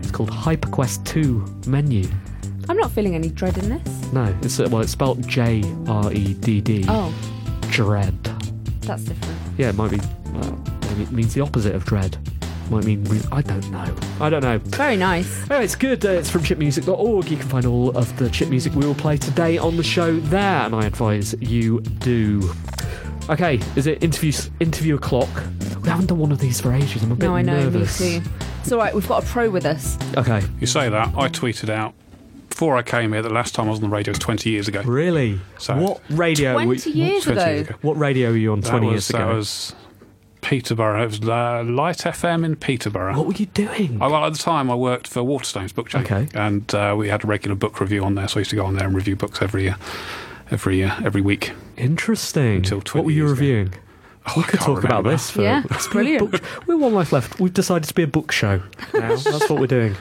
[0.00, 2.06] It's called HyperQuest 2 Menu.
[2.68, 4.12] I'm not feeling any dread in this.
[4.12, 6.84] No, it's uh, well, it's spelled J R E D D.
[6.88, 7.10] Oh,
[7.70, 8.22] Dread.
[8.82, 9.40] that's different.
[9.56, 10.00] Yeah, it might be.
[10.26, 10.62] Well,
[11.00, 12.18] it means the opposite of dread.
[12.70, 13.94] Might mean re- I don't know.
[14.20, 14.58] I don't know.
[14.58, 15.44] Very nice.
[15.50, 16.04] Oh, it's good.
[16.06, 17.30] Uh, it's from chipmusic.org.
[17.30, 20.18] You can find all of the chip music we will play today on the show
[20.20, 22.52] there, and I advise you do.
[23.28, 25.28] Okay, is it interview interview o'clock?
[25.82, 27.02] We haven't done one of these for ages.
[27.02, 27.28] I'm a bit nervous.
[27.28, 28.00] No, I know, nervous.
[28.00, 28.26] me too.
[28.60, 28.94] It's all right.
[28.94, 29.98] We've got a pro with us.
[30.16, 31.94] Okay, You say that, I tweeted out
[32.48, 34.68] before I came here the last time I was on the radio was 20 years
[34.68, 34.82] ago.
[34.82, 35.40] really?
[35.58, 36.54] So- what radio?
[36.54, 37.50] were- 20 years 20 ago.
[37.50, 37.78] years ago.
[37.82, 39.18] What radio were you on That 20 was, years ago?
[39.18, 39.74] That was
[40.56, 41.02] Peterborough.
[41.02, 43.16] It was uh, Lite FM in Peterborough.
[43.16, 44.02] What were you doing?
[44.02, 46.28] I, well, at the time, I worked for Waterstones Book Chain, Okay.
[46.34, 48.28] and uh, we had a regular book review on there.
[48.28, 49.76] So I used to go on there and review books every year,
[50.50, 51.52] every uh, every week.
[51.78, 52.56] Interesting.
[52.56, 53.40] Until what were you years ago.
[53.40, 53.74] reviewing?
[54.26, 55.30] Oh, we I could can't talk about this.
[55.30, 56.30] For, Yeah, it's brilliant.
[56.32, 57.40] Book- we're one life left.
[57.40, 58.58] We've decided to be a book show.
[58.92, 59.16] Now.
[59.16, 59.96] That's what we're doing.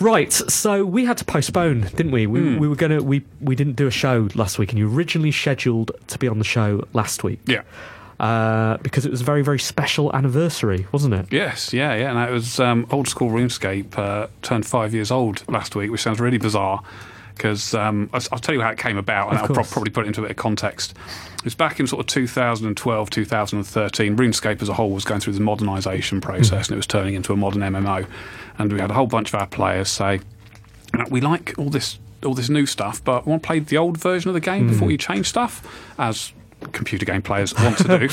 [0.00, 2.26] Right, so we had to postpone, didn't we?
[2.26, 2.58] We, Hmm.
[2.58, 5.90] we were gonna we we didn't do a show last week, and you originally scheduled
[6.06, 7.40] to be on the show last week.
[7.46, 7.60] Yeah.
[8.20, 11.26] Uh, because it was a very very special anniversary, wasn't it?
[11.32, 12.10] Yes, yeah, yeah.
[12.10, 16.02] And it was um, old school RuneScape uh, turned five years old last week, which
[16.02, 16.82] sounds really bizarre.
[17.34, 20.04] Because um, I'll, I'll tell you how it came about, and I'll pro- probably put
[20.04, 20.94] it into a bit of context.
[21.38, 24.16] It was back in sort of 2012, 2013.
[24.18, 27.32] RuneScape as a whole was going through the modernisation process, and it was turning into
[27.32, 28.06] a modern MMO.
[28.58, 30.20] And we had a whole bunch of our players say,
[30.92, 33.78] "Uh, "We like all this, all this new stuff, but we want to play the
[33.78, 35.66] old version of the game before you change stuff."
[35.98, 36.34] As
[36.72, 38.08] computer game players want to do.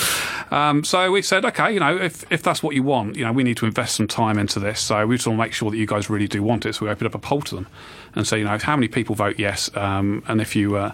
[0.56, 3.32] um, so we said, okay, you know, if, if that's what you want, you know,
[3.32, 4.80] we need to invest some time into this.
[4.80, 6.74] So we just want to make sure that you guys really do want it.
[6.74, 7.68] So we opened up a poll to them
[8.16, 10.92] and say, you know, how many people vote yes, um, and if you uh,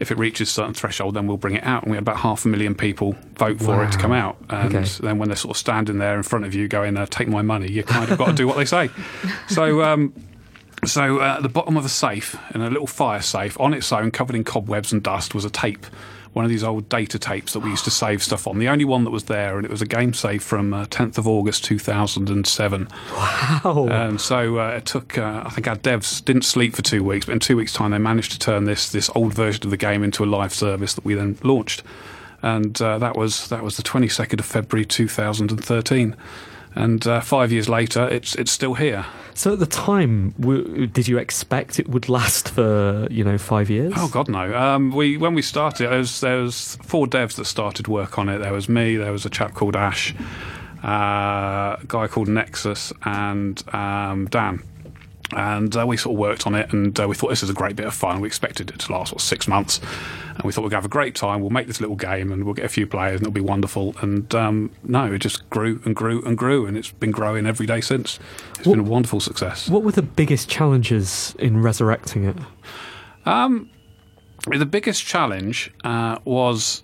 [0.00, 1.82] if it reaches a certain threshold, then we'll bring it out.
[1.84, 4.36] And we had about half a million people vote for it to come out.
[4.48, 4.84] And Okay.
[5.00, 7.42] then when they're sort of standing there in front of you, going, uh, "Take my
[7.42, 8.90] money," you kind of got to do what they say.
[9.48, 9.82] So.
[9.82, 10.12] Um,
[10.84, 13.92] so uh, at the bottom of a safe, in a little fire safe, on its
[13.92, 15.86] own, covered in cobwebs and dust, was a tape.
[16.32, 18.58] One of these old data tapes that we used to save stuff on.
[18.58, 21.18] The only one that was there, and it was a game save from uh, 10th
[21.18, 22.88] of August 2007.
[23.12, 23.88] Wow!
[23.90, 27.26] And so uh, it took, uh, I think our devs didn't sleep for two weeks,
[27.26, 29.76] but in two weeks' time they managed to turn this this old version of the
[29.76, 31.82] game into a live service that we then launched.
[32.42, 36.16] And uh, that was that was the 22nd of February 2013.
[36.74, 39.04] And uh, five years later, it's it's still here.
[39.34, 43.68] so at the time, w- did you expect it would last for you know five
[43.70, 43.92] years?
[43.96, 44.56] Oh God, no.
[44.56, 48.28] Um, we when we started, there was, there was four devs that started work on
[48.28, 48.38] it.
[48.38, 48.96] There was me.
[48.96, 50.14] There was a chap called Ash,
[50.82, 54.62] uh, a guy called Nexus, and um, Dan.
[55.34, 57.54] And uh, we sort of worked on it, and uh, we thought this is a
[57.54, 58.20] great bit of fun.
[58.20, 59.80] We expected it to last what, six months,
[60.28, 61.40] and we thought we'd have a great time.
[61.40, 63.94] We'll make this little game, and we'll get a few players, and it'll be wonderful.
[64.02, 67.66] And um, no, it just grew and grew and grew, and it's been growing every
[67.66, 68.18] day since.
[68.58, 69.68] It's been a wonderful success.
[69.68, 72.36] What were the biggest challenges in resurrecting it?
[73.24, 73.70] Um,
[74.46, 76.82] the biggest challenge uh, was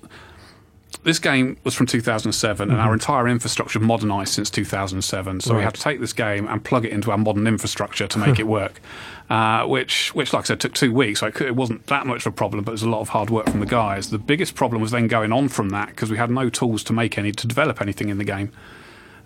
[1.05, 5.41] this game was from 2007, and our entire infrastructure modernised since 2007.
[5.41, 8.19] So we had to take this game and plug it into our modern infrastructure to
[8.19, 8.81] make it work.
[9.31, 11.21] Uh, which, which, like I said, took two weeks.
[11.21, 13.01] So it, could, it wasn't that much of a problem, but it was a lot
[13.01, 14.09] of hard work from the guys.
[14.09, 16.95] The biggest problem was then going on from that because we had no tools to
[16.95, 18.51] make any to develop anything in the game.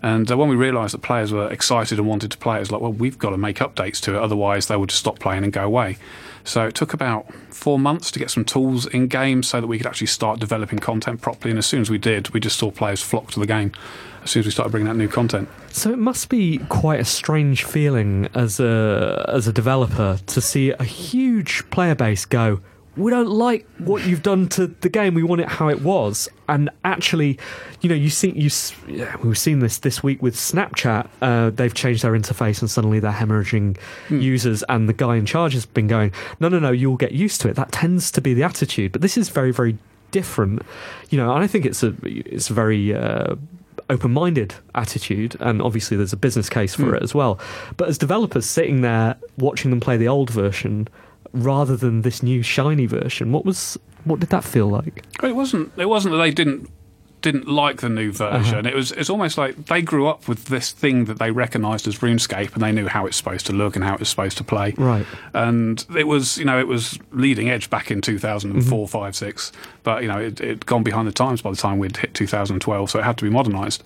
[0.03, 2.73] And uh, when we realised that players were excited and wanted to play, it was
[2.73, 5.45] like, well, we've got to make updates to it, otherwise they would just stop playing
[5.45, 5.99] and go away.
[6.45, 9.79] So it took about four months to get some tools in game so that we
[9.79, 11.51] could actually start developing content properly.
[11.51, 13.73] And as soon as we did, we just saw players flock to the game
[14.25, 15.49] as soon as we started bringing out new content.
[15.71, 20.71] So it must be quite a strange feeling as a as a developer to see
[20.71, 22.61] a huge player base go.
[22.97, 25.15] We don't like what you've done to the game.
[25.15, 26.29] We want it how it was.
[26.49, 27.39] And actually,
[27.81, 28.51] you know, you see, you
[28.87, 31.09] yeah, we've seen this this week with Snapchat.
[31.23, 33.79] Uh, they've changed their interface, and suddenly they're hemorrhaging
[34.11, 34.63] users.
[34.69, 37.49] And the guy in charge has been going, "No, no, no, you'll get used to
[37.49, 38.93] it." That tends to be the attitude.
[38.93, 39.79] But this is very, very
[40.11, 40.63] different.
[41.09, 43.37] You know, and I think it's a it's a very uh,
[43.91, 47.39] open-minded attitude and obviously there's a business case for it as well
[47.77, 50.89] but as developers sitting there watching them play the old version
[51.33, 55.71] rather than this new shiny version what was what did that feel like It wasn't.
[55.77, 56.69] It wasn't that they didn't
[57.21, 58.67] didn't like the new version.
[58.67, 58.69] Uh-huh.
[58.69, 58.91] It was.
[58.91, 62.63] It's almost like they grew up with this thing that they recognised as RuneScape, and
[62.65, 64.75] they knew how it's supposed to look and how it was supposed to play.
[64.77, 65.07] Right.
[65.33, 68.91] And it was, you know, it was leading edge back in 2004, Mm-hmm.
[68.91, 69.53] 5, 6.
[69.85, 72.91] But you know, it had gone behind the times by the time we'd hit 2012,
[72.91, 73.85] so it had to be modernised.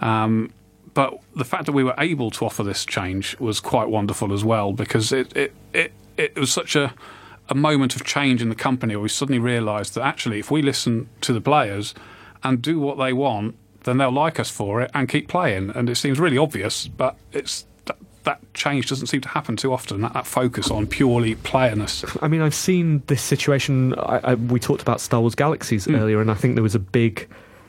[0.00, 0.50] Um,
[0.94, 4.44] but the fact that we were able to offer this change was quite wonderful as
[4.44, 6.92] well because it it, it, it was such a
[7.50, 10.60] a moment of change in the company where we suddenly realised that actually if we
[10.60, 11.94] listen to the players
[12.42, 13.54] and do what they want,
[13.84, 15.70] then they'll like us for it and keep playing.
[15.74, 19.72] And it seems really obvious, but it's that, that change doesn't seem to happen too
[19.72, 20.02] often.
[20.02, 22.04] That, that focus on purely playerness.
[22.20, 25.94] i mean i've seen this situation I, I, we talked about star wars galaxies Hmm.
[25.94, 27.26] earlier and i think there was a big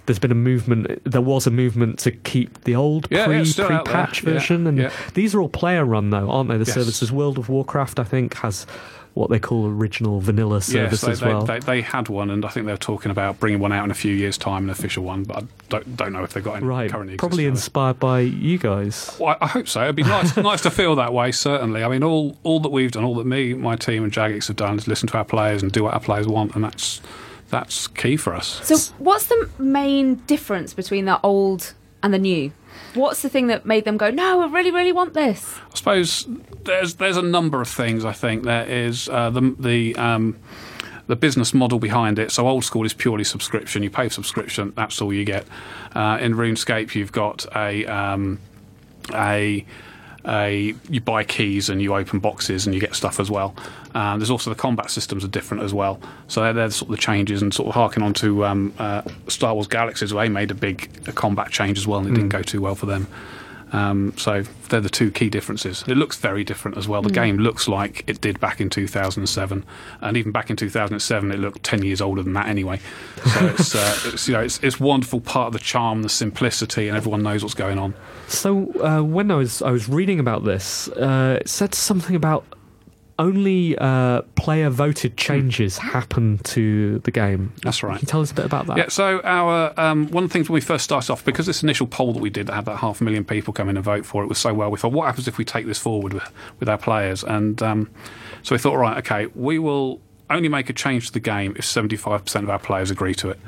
[0.09, 3.65] there's been a movement there was a movement to keep the old Yeah, pre yeah,
[3.67, 4.91] pre patch Yeah, version and yeah.
[5.13, 6.73] these are all player run though aren't they the Yes.
[6.73, 8.65] services world of warcraft i think has
[9.13, 11.43] what they call original vanilla service yes, they, as well.
[11.43, 13.95] they, they had one, and I think they're talking about bringing one out in a
[13.95, 15.23] few years' time, an official one.
[15.23, 17.17] But I don't don't know if they've got any right, currently.
[17.17, 19.17] probably inspired by you guys.
[19.19, 19.81] Well, I I hope so.
[19.83, 21.31] It'd be nice, nice to feel that way.
[21.31, 21.83] Certainly.
[21.83, 24.57] I mean, all all that we've done, all that me, my team, and Jagex have
[24.57, 27.01] done is listen to our players and do what our players want, and that's
[27.49, 28.61] that's key for us.
[28.63, 32.51] So, what's the main difference between the old and the new?
[32.93, 35.59] What's the thing that made them go, no, I really, really want this?
[35.71, 36.27] I suppose
[36.63, 38.05] there's there's a number of things.
[38.05, 40.37] I think there is uh, the the um,
[41.07, 42.31] the business model behind it.
[42.31, 43.83] So old school is purely subscription.
[43.83, 44.73] You pay for subscription.
[44.75, 45.45] That's all you get.
[45.95, 48.39] Uh, in RuneScape, you've got a um,
[49.13, 49.65] a
[50.25, 53.55] a you buy keys and you open boxes and you get stuff as well.
[53.95, 55.99] Um, there's also the combat systems are different as well.
[56.27, 59.01] So they're, they're sort of the changes and sort of harking on to um, uh,
[59.27, 60.11] Star Wars Galaxies.
[60.11, 62.75] They made a big uh, combat change as well, and it didn't go too well
[62.75, 63.07] for them.
[63.71, 65.83] Um, so they're the two key differences.
[65.87, 67.01] It looks very different as well.
[67.01, 69.65] The game looks like it did back in 2007,
[70.01, 72.79] and even back in 2007, it looked 10 years older than that anyway.
[73.25, 76.87] So it's, uh, it's you know it's, it's wonderful part of the charm, the simplicity,
[76.87, 77.93] and everyone knows what's going on.
[78.27, 82.45] So uh, when I was I was reading about this, uh, it said something about
[83.19, 87.53] only uh, player voted changes happen to the game.
[87.61, 87.99] That's right.
[87.99, 88.77] Can you tell us a bit about that?
[88.77, 91.61] Yeah, so our um, one of the things when we first started off, because this
[91.61, 93.83] initial poll that we did that had that half a million people come in and
[93.83, 96.13] vote for it was so well, we thought, what happens if we take this forward
[96.13, 97.23] with, with our players?
[97.23, 97.89] And um,
[98.41, 101.65] so we thought, right, okay, we will only make a change to the game if
[101.65, 103.39] 75% of our players agree to it.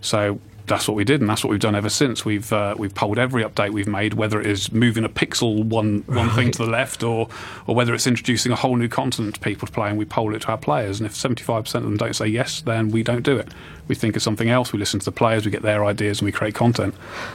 [0.00, 0.40] So
[0.70, 2.24] that's what we did, and that's what we've done ever since.
[2.24, 6.02] We've uh, we've polled every update we've made, whether it is moving a pixel one
[6.06, 7.28] one thing to the left, or
[7.66, 10.34] or whether it's introducing a whole new continent to people to play, and we poll
[10.34, 10.98] it to our players.
[10.98, 13.48] And if seventy five percent of them don't say yes, then we don't do it.
[13.88, 14.72] We think of something else.
[14.72, 16.94] We listen to the players, we get their ideas, and we create content.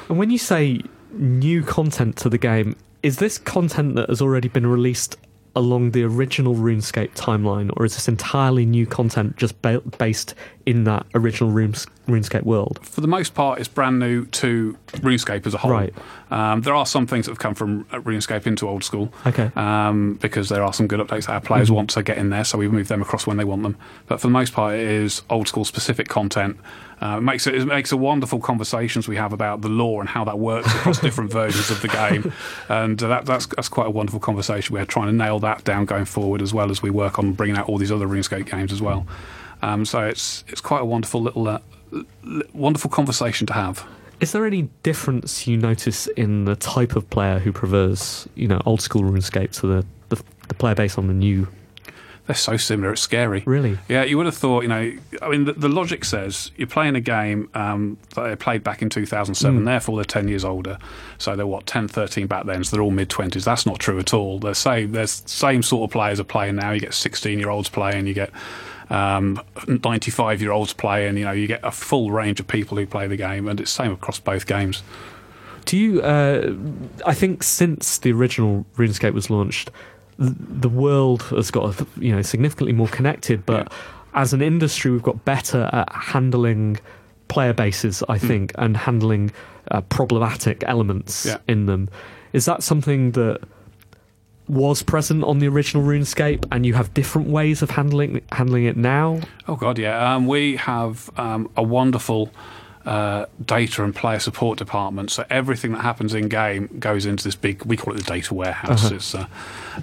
[0.09, 4.47] And when you say new content to the game, is this content that has already
[4.47, 5.17] been released
[5.55, 10.83] along the original RuneScape timeline, or is this entirely new content just ba- based in
[10.83, 12.79] that original Runes- RuneScape world?
[12.83, 15.71] For the most part, it's brand new to RuneScape as a whole.
[15.71, 15.93] Right.
[16.31, 19.13] Um, there are some things that have come from uh, RuneScape into old school.
[19.25, 19.51] Okay.
[19.55, 22.43] um, because there are some good updates that our players want to get in there,
[22.43, 23.77] so we move them across when they want them.
[24.07, 26.57] But for the most part, it is old school specific content.
[27.01, 30.09] Uh, it makes it, it makes a wonderful conversations we have about the lore and
[30.09, 32.31] how that works across different versions of the game,
[32.69, 34.73] and uh, that, that's that's quite a wonderful conversation.
[34.73, 37.57] We're trying to nail that down going forward, as well as we work on bringing
[37.57, 39.05] out all these other RuneScape games as well.
[39.61, 41.59] Um, so it's it's quite a wonderful little uh,
[42.53, 43.85] wonderful conversation to have.
[44.19, 48.61] Is there any difference you notice in the type of player who prefers, you know,
[48.65, 51.47] old school RuneScape to the, the, the player based on the new?
[52.27, 53.43] They're so similar, it's scary.
[53.45, 53.77] Really?
[53.87, 56.95] Yeah, you would have thought, you know, I mean, the, the logic says you're playing
[56.95, 59.65] a game um, that they played back in 2007, Mm.
[59.65, 60.79] therefore they're 10 years older.
[61.19, 63.43] So they're what, 10, 13 back then, so they're all mid 20s.
[63.43, 64.39] That's not true at all.
[64.39, 66.71] They're same, there's same sort of players are playing now.
[66.71, 68.31] You get 16 year olds playing, you get
[68.89, 73.07] 95 year olds playing, you know, you get a full range of people who play
[73.07, 74.83] the game, and it's same across both games.
[75.65, 76.01] Do you?
[76.01, 76.53] Uh,
[77.05, 79.71] I think since the original RuneScape was launched,
[80.17, 83.45] the world has got you know significantly more connected.
[83.45, 83.71] But
[84.13, 86.77] as an industry, we've got better at handling
[87.27, 89.31] player bases, I think, and handling
[89.71, 91.37] uh, problematic elements Yeah.
[91.47, 91.89] in them.
[92.33, 93.39] Is that something that
[94.47, 98.77] was present on the original RuneScape, and you have different ways of handling handling it
[98.77, 99.21] now?
[99.47, 100.13] Oh God, yeah.
[100.15, 102.29] Um, we have um, a wonderful
[102.85, 105.09] uh, data and player support department.
[105.11, 107.63] So everything that happens in game goes into this big.
[107.65, 108.91] We call it the data warehouse.
[108.91, 109.25] It's, uh,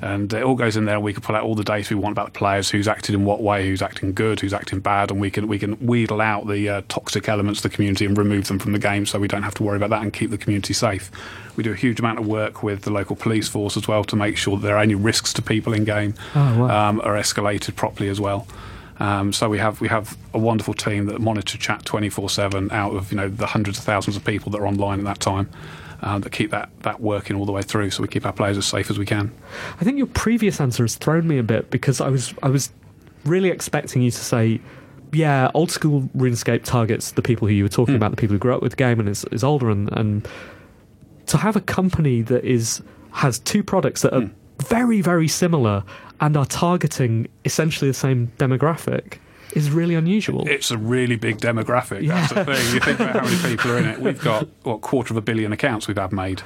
[0.00, 0.94] and it all goes in there.
[0.96, 3.14] and We can pull out all the data we want about the players, who's acted
[3.14, 6.20] in what way, who's acting good, who's acting bad, and we can we can wheedle
[6.20, 9.18] out the uh, toxic elements of the community and remove them from the game, so
[9.18, 11.10] we don't have to worry about that and keep the community safe.
[11.56, 14.16] We do a huge amount of work with the local police force as well to
[14.16, 16.88] make sure that there are any risks to people in game Oh, wow.
[16.90, 18.46] um, are escalated properly as well.
[19.02, 22.70] Um, so we have we have a wonderful team that monitor chat twenty four seven
[22.70, 25.18] out of you know the hundreds of thousands of people that are online at that
[25.18, 25.50] time
[26.02, 27.90] uh, that keep that that working all the way through.
[27.90, 29.32] So we keep our players as safe as we can.
[29.80, 32.70] I think your previous answer has thrown me a bit because I was I was
[33.24, 34.60] really expecting you to say,
[35.12, 38.38] yeah, old school RuneScape targets the people who you were talking about, the people who
[38.38, 40.28] grew up with the game and is, is older, and, and
[41.26, 44.30] to have a company that is has two products that are
[44.68, 45.82] very very similar
[46.22, 49.18] and are targeting essentially the same demographic
[49.54, 50.48] is really unusual.
[50.48, 52.06] It's a really big demographic.
[52.06, 52.74] That's the thing.
[52.74, 53.98] You think about how many people are in it.
[53.98, 56.40] We've got what quarter of a billion accounts we've had made.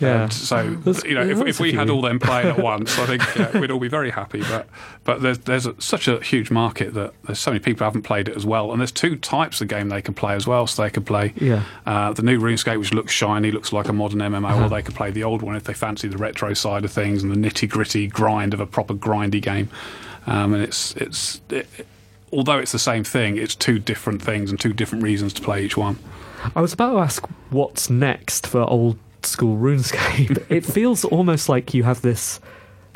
[0.00, 0.22] Yeah.
[0.24, 3.06] And so That's- you know, if, if we had all them playing at once, I
[3.06, 4.40] think yeah, we'd all be very happy.
[4.42, 4.68] But
[5.04, 8.02] but there's there's a, such a huge market that there's so many people who haven't
[8.02, 10.66] played it as well, and there's two types of game they can play as well.
[10.66, 11.62] So they can play Yeah.
[11.86, 14.64] uh, the new RuneScape, which looks shiny, looks like a modern MMO, Uh-huh.
[14.66, 17.22] or they could play the old one if they fancy the retro side of things
[17.22, 19.68] and the nitty gritty grind of a proper grindy game.
[20.26, 21.66] um, and it's it's it,
[22.32, 25.64] although it's the same thing, it's two different things and two different reasons to play
[25.64, 25.98] each one.
[26.54, 30.44] I was about to ask what's next for old school RuneScape.
[30.50, 32.40] it feels almost like you have this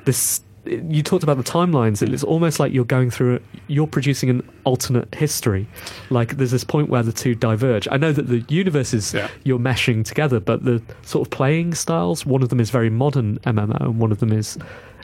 [0.05, 4.49] this you talked about the timelines it's almost like you're going through you're producing an
[4.63, 5.67] alternate history
[6.09, 9.29] like there's this point where the two diverge i know that the universes Yeah.
[9.43, 13.39] you're meshing together but the sort of playing styles one of them is very modern
[13.41, 14.57] mmo and one of them is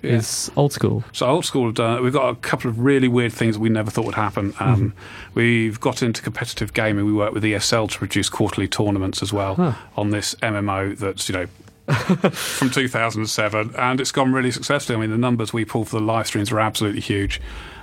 [0.02, 2.02] is old school So old school have done.
[2.02, 4.54] We've got a couple of really weird things we never thought would happen.
[4.60, 4.92] Um,
[5.34, 7.04] We've got into competitive gaming.
[7.04, 9.72] We work with ESL to produce quarterly tournaments as well Huh.
[9.96, 10.96] on this MMO.
[10.98, 11.46] That's you know.
[12.28, 14.96] from 2007, and it's gone really successfully.
[14.98, 17.40] I mean, the numbers we pull for the live streams are absolutely huge.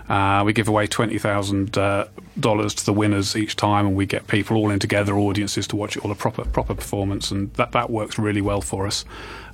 [0.07, 2.05] Uh, we give away twenty thousand uh,
[2.39, 5.75] dollars to the winners each time, and we get people all in together, audiences to
[5.75, 9.05] watch it all a proper proper performance, and that that works really well for us.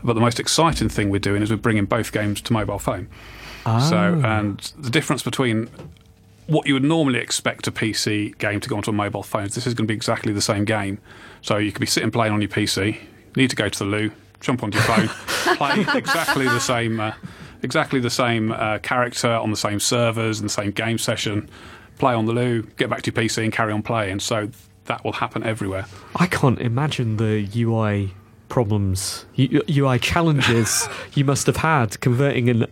[0.04, 3.08] But the most exciting thing we're doing is we're bringing both games to mobile phone.
[3.64, 5.70] So, and the difference between
[6.48, 9.68] what you would normally expect a PC game to go onto a mobile phone, this
[9.68, 10.98] is going to be exactly the same game.
[11.42, 12.98] So you could be sitting playing on your PC,
[13.36, 15.08] need to go to the loo, jump onto your phone,
[15.58, 17.14] play exactly the same, uh,
[17.62, 21.50] exactly the same uh, character on the same servers and the same game session.
[22.00, 24.20] Play on the loo, get back to your PC and carry on playing.
[24.20, 24.50] So
[24.86, 25.86] that will happen everywhere.
[26.16, 28.14] I can't imagine the UI
[28.52, 32.66] problems, UI challenges you must have had converting an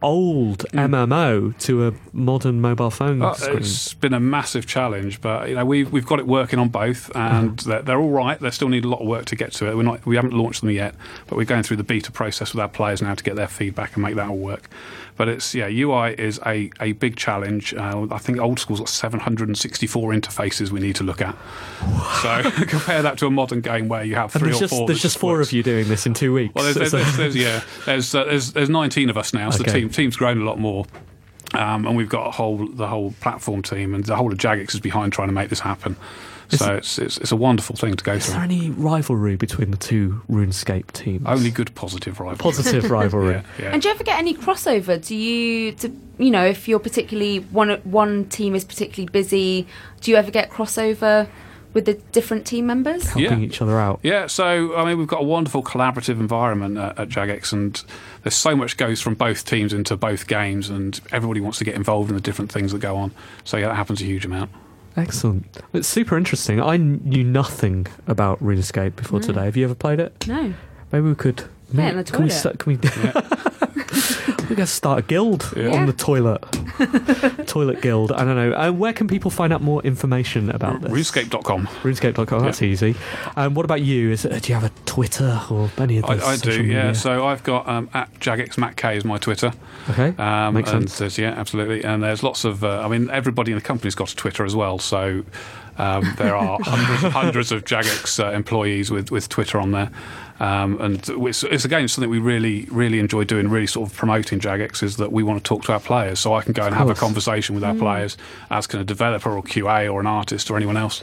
[0.00, 3.56] old MMO to a modern mobile phone Uh, screen.
[3.58, 7.10] it's been a massive challenge, but you know we've we've got it working on both,
[7.16, 8.38] and they're, they're all right.
[8.38, 9.76] They still need a lot of work to get to it.
[9.76, 10.94] We're not we haven't launched them yet,
[11.26, 13.94] but we're going through the beta process with our players now to get their feedback
[13.94, 14.68] and make that all work.
[15.16, 17.74] But it's yeah, UI is a, a big challenge.
[17.74, 21.36] Uh, I think old school's got 764 interfaces we need to look at.
[22.22, 24.86] So compare that to a modern game where you have three or just four.
[24.86, 25.48] there's just four works.
[25.48, 26.54] of you doing this in two weeks.
[26.54, 29.64] Well, there's, there's, there's, there's yeah, there's, uh, there's there's 19 of us now, so
[29.64, 29.87] the Okay.
[29.88, 30.86] Team team's grown a lot more,
[31.54, 34.74] um, and we've got a whole the whole platform team, and the whole of Jagex
[34.74, 35.96] is behind trying to make this happen.
[36.50, 38.32] So it's, it's it's a wonderful thing to go Is through.
[38.32, 41.26] Is there any rivalry between the two RuneScape teams?
[41.26, 42.38] Only good positive rivalry.
[42.38, 43.34] positive rivalry.
[43.34, 43.70] Yeah, yeah.
[43.72, 45.04] And do you ever get any crossover?
[45.04, 49.66] Do you, do, you know, if you're particularly one one team is particularly busy,
[50.00, 51.28] do you ever get crossover
[51.74, 53.04] with the different team members?
[53.08, 53.46] helping Yeah.
[53.46, 54.00] each other out.
[54.02, 57.82] Yeah, so I mean, we've got a wonderful collaborative environment at, at Jagex, and
[58.22, 61.74] there's so much goes from both teams into both games, and everybody wants to get
[61.74, 63.12] involved in the different things that go on.
[63.44, 64.50] So yeah, that happens a huge amount.
[64.96, 65.46] Excellent.
[65.72, 66.60] It's super interesting.
[66.60, 69.44] I knew nothing about RuneScape before today.
[69.44, 70.26] Have you ever played it?
[70.26, 70.54] No.
[70.90, 71.44] Maybe we could.
[71.72, 72.38] Play it in the can we toilet.
[72.38, 72.78] start, can we?
[74.48, 75.70] we got to start a guild Yeah.
[75.74, 76.42] on the toilet.
[77.46, 78.12] toilet guild.
[78.12, 78.52] I don't know.
[78.52, 80.90] Uh, where can people find out more information about this?
[80.90, 81.66] RuneScape.com.
[81.66, 82.42] RuneScape.com.
[82.42, 82.94] That's easy.
[83.36, 84.10] Um, what about you?
[84.10, 86.22] Is uh, do you have a Twitter or any of those?
[86.22, 86.76] I, I do, social yeah.
[86.84, 86.94] media?
[86.94, 89.52] So I've got um, at Jagex Matt K is my Twitter.
[89.90, 90.98] okay, Um, makes and sense.
[90.98, 91.84] there's- yeah, absolutely.
[91.84, 94.54] And there's lots of, uh, I mean, everybody in the company's got a Twitter as
[94.54, 94.78] well.
[94.78, 95.24] So
[95.78, 99.90] um, there are hundreds, hundreds of Jagex uh, employees with, with Twitter on there.
[100.40, 104.38] Um, and it's, it's again something we really, really enjoy doing, really sort of promoting
[104.38, 106.20] Jagex is that we want to talk to our players.
[106.20, 108.16] So I can go and have a conversation with our players,
[108.50, 111.02] as can a developer or QA or an artist or anyone else.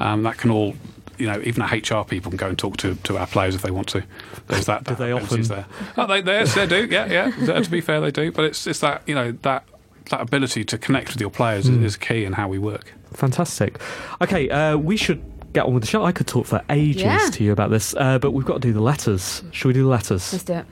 [0.00, 0.74] Um, that can all.
[1.18, 3.62] You know, even our HR people can go and talk to, to our players if
[3.62, 4.02] they want to.
[4.48, 4.84] There's that.
[4.88, 5.64] Do they often- there?
[5.96, 6.86] Oh, they, they, yes, they do.
[6.90, 7.60] Yeah, yeah.
[7.62, 8.30] To be fair, they do.
[8.30, 9.64] But it's it's that you know that
[10.10, 12.92] that ability to connect with your players is, is key in how we work.
[13.14, 13.80] Fantastic.
[14.20, 15.22] Okay, uh, we should
[15.56, 16.04] get on with the show.
[16.04, 17.28] I could talk for ages Yeah.
[17.32, 19.42] to you about this, uh, but we've got to do the letters.
[19.52, 20.30] Should we do the letters?
[20.32, 20.66] Let's do it.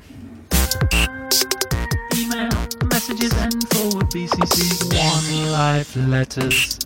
[2.17, 2.51] Email,
[2.91, 4.95] messages, and forward BCC.
[4.95, 6.79] One life letters.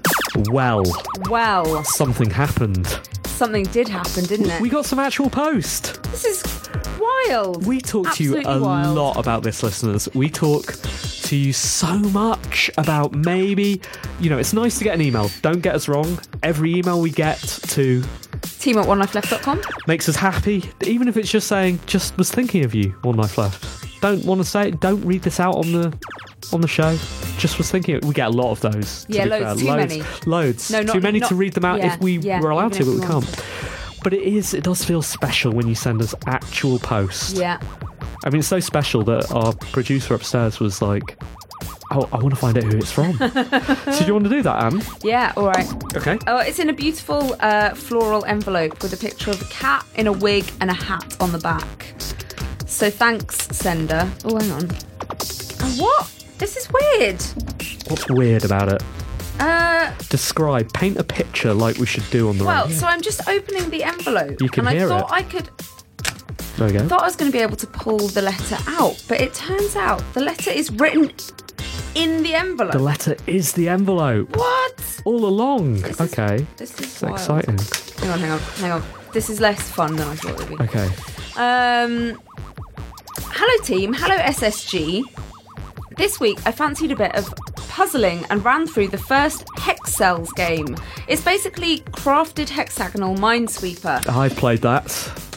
[0.50, 0.82] Well,
[1.28, 2.86] Well, something happened.
[3.26, 4.60] something did happen, didn't it?
[4.60, 6.00] We got some actual post.
[6.12, 6.42] this is
[7.00, 7.66] wild.
[7.66, 8.96] We talk to you a wild.
[8.96, 10.08] lot about this, listeners.
[10.14, 10.74] We talk
[11.22, 12.37] to you so much
[12.76, 13.80] about maybe,
[14.20, 15.30] you know, it's nice to get an email.
[15.42, 16.18] Don't get us wrong.
[16.42, 18.02] Every email we get to
[18.58, 19.62] Team at onelifeleft.com.
[19.86, 23.38] makes us happy, even if it's just saying, just was thinking of you, one life
[23.38, 24.00] left.
[24.00, 24.80] Don't want to say it.
[24.80, 25.96] Don't read this out on the
[26.52, 26.96] on the show.
[27.36, 28.00] Just was thinking.
[28.02, 29.06] We get a lot of those.
[29.08, 29.54] Yeah, loads, fair.
[29.56, 30.04] too loads, many.
[30.26, 30.70] Loads.
[30.70, 32.84] No, not- too many to read them out yeah, if we yeah, were allowed to,
[32.84, 33.44] but we can't.
[34.02, 34.54] But it is.
[34.54, 37.32] It does feel special when you send us actual posts.
[37.32, 37.60] Yeah.
[38.24, 41.16] I mean, it's so special that our producer upstairs was like,
[41.90, 44.42] "Oh, I want to find out who it's from." so, do you want to do
[44.42, 44.82] that, Anne?
[45.02, 45.66] Yeah, all right.
[45.96, 46.18] Okay.
[46.26, 50.06] Oh, it's in a beautiful uh, floral envelope with a picture of a cat in
[50.06, 51.94] a wig and a hat on the back.
[52.66, 54.10] So thanks, sender.
[54.24, 54.62] Oh, hang on.
[54.62, 56.10] And what?
[56.38, 57.20] This is weird.
[57.88, 58.82] What's weird about it?
[59.40, 60.72] Uh, Describe.
[60.72, 62.54] Paint a picture like we should do on the right.
[62.56, 62.78] well, radio.
[62.78, 65.14] so I'm just opening the envelope, You can and hear I thought it.
[65.14, 65.50] I could.
[66.56, 66.86] there we go.
[66.88, 69.74] Thought I was going to be able to pull the letter out, but it turns
[69.76, 71.10] out the letter is written
[72.02, 72.72] in the envelope.
[72.72, 74.36] The letter is the envelope.
[74.36, 75.00] what?
[75.04, 75.80] All along.
[75.82, 76.46] This is- okay.
[76.56, 77.14] This is It's wild.
[77.16, 77.58] exciting.
[78.00, 78.82] Hang on, hang on, hang on.
[79.12, 80.64] This is less fun than I thought it would be.
[80.64, 80.88] Okay.
[81.36, 82.20] Um,
[83.38, 83.94] hello, team.
[83.94, 85.02] Hello, SSG.
[85.98, 90.76] This week, I fancied a bit of puzzling and ran through the first Hexcells game.
[91.08, 94.08] It's basically crafted hexagonal minesweeper.
[94.08, 94.86] I've played that.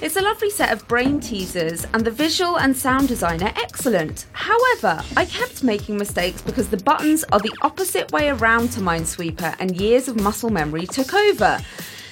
[0.03, 4.27] It's a lovely set of brain teasers, and the visual and sound design are excellent.
[4.33, 9.55] However, I kept making mistakes because the buttons are the opposite way around to Minesweeper,
[9.59, 11.59] and years of muscle memory took over.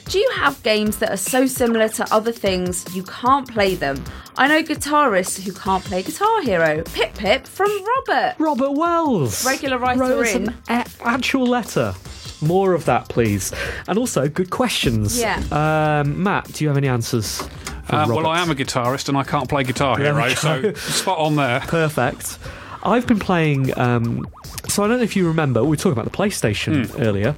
[0.10, 4.04] Do you have games that are so similar to other things you can't play them?
[4.38, 6.82] I know guitarists who can't play Guitar Hero.
[6.84, 8.36] Pip Pip from Robert.
[8.40, 9.46] Robert Wells.
[9.46, 10.50] Regular writer wrote us in.
[10.50, 11.94] an a- actual letter.
[12.42, 13.54] More of that, please.
[13.88, 15.20] And also, good questions.
[15.20, 15.44] Yeah.
[15.52, 17.42] Um, Matt, do you have any answers?
[17.84, 18.28] For Uh, well, Robert?
[18.30, 20.74] I am a guitarist and I can't play Guitar There we Hero, so go.
[20.74, 21.60] spot on there.
[21.62, 22.40] Perfect.
[22.82, 23.78] I've been playing.
[23.78, 24.26] Um,
[24.70, 25.62] so I don't know if you remember.
[25.64, 27.02] We were talking about the PlayStation Hmm.
[27.02, 27.36] earlier.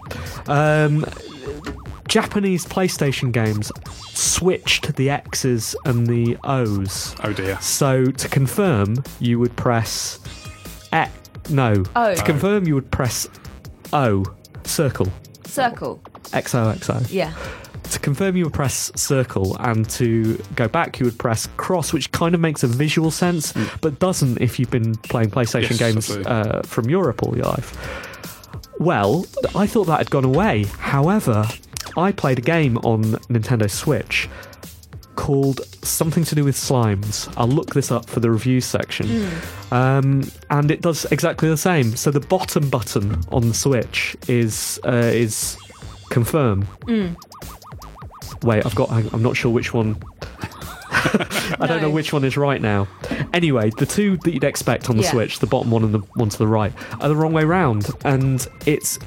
[0.48, 1.06] Um,
[2.12, 3.72] Japanese PlayStation games
[4.10, 7.16] switched the X's and the O's.
[7.24, 7.58] Oh dear.
[7.62, 10.20] So to confirm, you would press
[10.92, 11.10] X.
[11.50, 11.86] No.
[11.96, 12.14] O.
[12.14, 13.30] To confirm, you would press
[13.94, 14.26] O.
[14.66, 15.08] Circle.
[15.46, 16.02] Circle.
[16.24, 17.10] XOXO.
[17.10, 17.34] Yeah.
[17.84, 22.12] To confirm, you would press circle, and to go back, you would press cross, which
[22.12, 26.10] kind of makes a visual sense, but doesn't if you've been playing PlayStation Yes, games
[26.28, 28.20] uh, from Europe all your life.
[28.80, 30.66] Well, I thought that had gone away.
[30.78, 31.48] However,
[31.98, 34.30] I played a game on Nintendo Switch
[35.16, 37.32] called something to do with slimes.
[37.38, 39.30] I'll look this up for the review section.
[39.72, 41.96] Um, and it does exactly the same.
[41.96, 45.58] So the bottom button on the Switch is uh, is
[46.10, 46.68] confirm.
[48.44, 48.90] Wait, I've got.
[48.92, 49.98] I'm not sure which one.
[51.60, 52.88] I don't know which one is right now.
[53.34, 55.12] Anyway, the two that you'd expect on the Yeah.
[55.12, 57.90] Switch, the bottom one and the one to the right, are the wrong way round,
[58.04, 58.98] and it's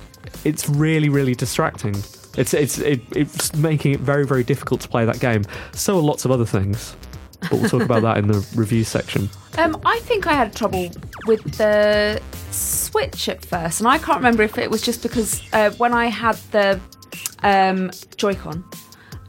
[0.45, 1.95] it's really really distracting.
[2.37, 5.45] It's it's it, it's making it very very difficult to play that game.
[5.72, 6.97] So are lots of other things,
[7.43, 9.28] but we'll talk about that in the review section.
[9.59, 10.91] Um, I think I had trouble
[11.26, 12.20] with the
[12.51, 16.07] Switch at first, and I can't remember if it was just because uh, when I
[16.07, 16.80] had the
[17.43, 18.64] um, Joy-Con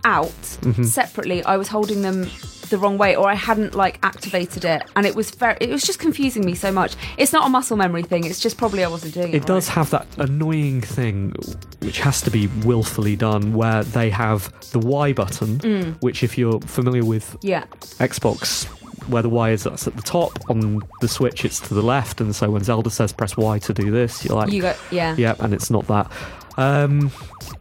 [0.04, 0.30] out
[0.62, 0.84] Mm-hmm.
[0.84, 2.28] separately, I was holding them
[2.70, 5.84] the wrong way, or I hadn't like activated it, and it was very, it was
[5.84, 6.96] just confusing me so much.
[7.18, 9.36] It's not a muscle memory thing; it's just probably I wasn't doing it.
[9.36, 9.76] It does right.
[9.76, 11.34] have that annoying thing,
[11.82, 15.96] which has to be willfully done, where they have the Y button, Mm.
[16.02, 17.66] which, if you're familiar with Yeah,
[18.00, 18.66] Xbox,
[19.08, 22.22] where the Y is that's at the top, on the Switch it's to the left,
[22.22, 25.16] and so when Zelda says press Y to do this, you're like, you got yeah.
[25.18, 26.12] yep, and it's not that.
[26.58, 27.12] Um,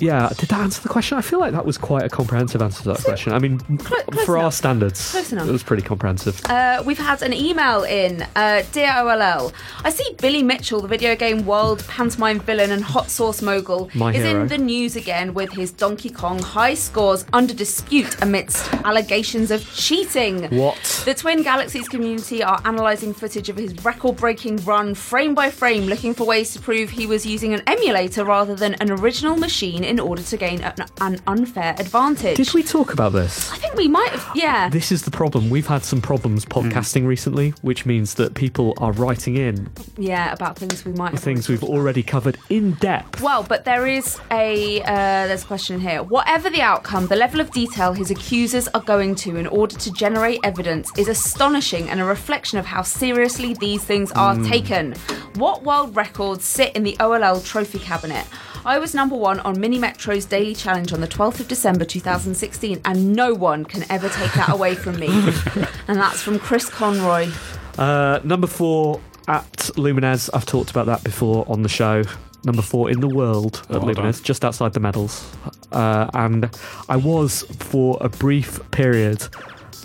[0.00, 1.18] yeah, did that answer the question?
[1.18, 3.32] I feel like that was quite a comprehensive answer to that question.
[3.32, 5.48] I mean, close for our standards, Close enough.
[5.48, 6.40] it was pretty comprehensive.
[6.46, 8.22] Uh, we've had an email in.
[8.36, 9.52] Uh, Dear OLL,
[9.84, 14.12] I see Billy Mitchell, the video game world pantomime villain and hot sauce mogul, My
[14.12, 14.42] is hero.
[14.42, 19.64] in the news again with his Donkey Kong high scores under dispute amidst allegations of
[19.74, 20.44] cheating.
[20.56, 21.02] What?
[21.04, 25.84] The Twin Galaxies community are analysing footage of his record breaking run frame by frame,
[25.86, 29.82] looking for ways to prove he was using an emulator rather than an original machine
[29.82, 32.36] in order to gain an, an unfair advantage.
[32.36, 33.50] Did we talk about this?
[33.50, 34.68] I think we might have, yeah.
[34.68, 35.48] This is the problem.
[35.48, 40.58] We've had some problems podcasting recently, which means that people are writing in yeah, about
[40.58, 43.22] things we might have things we've already covered in depth.
[43.22, 46.02] Well, but there is a uh, there's a question here.
[46.02, 49.92] Whatever the outcome, the level of detail his accusers are going to in order to
[49.92, 54.92] generate evidence is astonishing and a reflection of how seriously these things are taken.
[55.36, 58.26] What world records sit in the OLL trophy cabinet?
[58.66, 62.80] I was number one on Mini Metro's daily challenge on the 12th of December 2016,
[62.86, 65.08] and no one can ever take that away from me.
[65.88, 67.30] and that's from Chris Conroy.
[67.76, 70.30] Uh, number four at Lumines.
[70.32, 72.04] I've talked about that before on the show.
[72.44, 75.30] Number four in the world at Well Lumines, just outside the medals.
[75.70, 76.48] Uh, and
[76.88, 79.28] I was, for a brief period,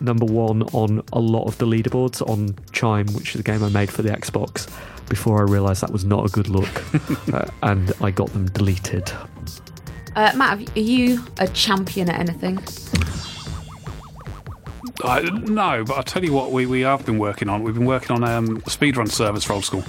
[0.02, 3.70] number one on a lot of the leaderboards on Chime, which is a game I
[3.70, 4.70] made for the Xbox,
[5.08, 6.70] before I realised that was not a good look.
[7.34, 9.12] uh, and I got them deleted.
[10.16, 12.60] Uh, Matt, are you a champion at anything?
[15.04, 17.64] I, no, but I'll tell you what we, we have been working on.
[17.64, 19.84] We've been working on um, a speedrun service for old school.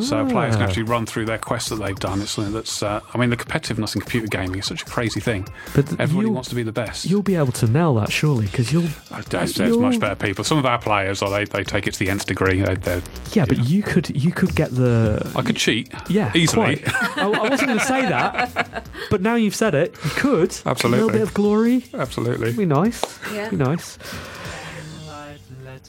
[0.00, 0.66] So players can Ah.
[0.66, 2.20] actually run through their quests that they've done.
[2.20, 5.20] It's something that's, uh, I mean, the competitiveness in computer gaming is such a crazy
[5.20, 5.46] thing.
[5.74, 7.06] But th- Everybody wants to be the best.
[7.06, 8.88] You'll be able to nail that, surely, because you'll.
[9.30, 10.44] There's, there's you'll- much better people.
[10.44, 12.60] Some of our players, oh, they, they take it to the nth degree.
[12.60, 13.02] They, they're,
[13.32, 15.92] Yeah, but you could you could get the I could cheat.
[16.08, 16.76] Yeah, easily.
[16.76, 17.18] quite.
[17.18, 20.54] I, I wasn't going to say that, but now you've said it, you could.
[20.66, 20.98] Absolutely.
[21.02, 21.84] A little bit of glory.
[21.94, 22.48] Absolutely.
[22.48, 23.02] It'd Be nice.
[23.32, 23.48] Yeah.
[23.50, 23.98] Be nice.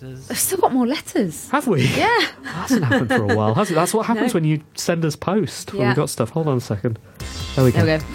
[0.01, 0.19] Life letters.
[0.19, 0.31] letters.
[0.31, 1.49] I've still got more letters.
[1.49, 1.83] Have we?
[1.85, 2.19] Yeah.
[2.43, 3.75] hasn't happened for a while, has it?
[3.75, 4.37] That's what happens No.
[4.37, 5.73] when you send us post.
[5.73, 5.87] When Yeah.
[5.89, 6.29] we've got stuff.
[6.31, 6.99] Hold on a second.
[7.55, 7.85] There we go.
[7.85, 8.09] There we go.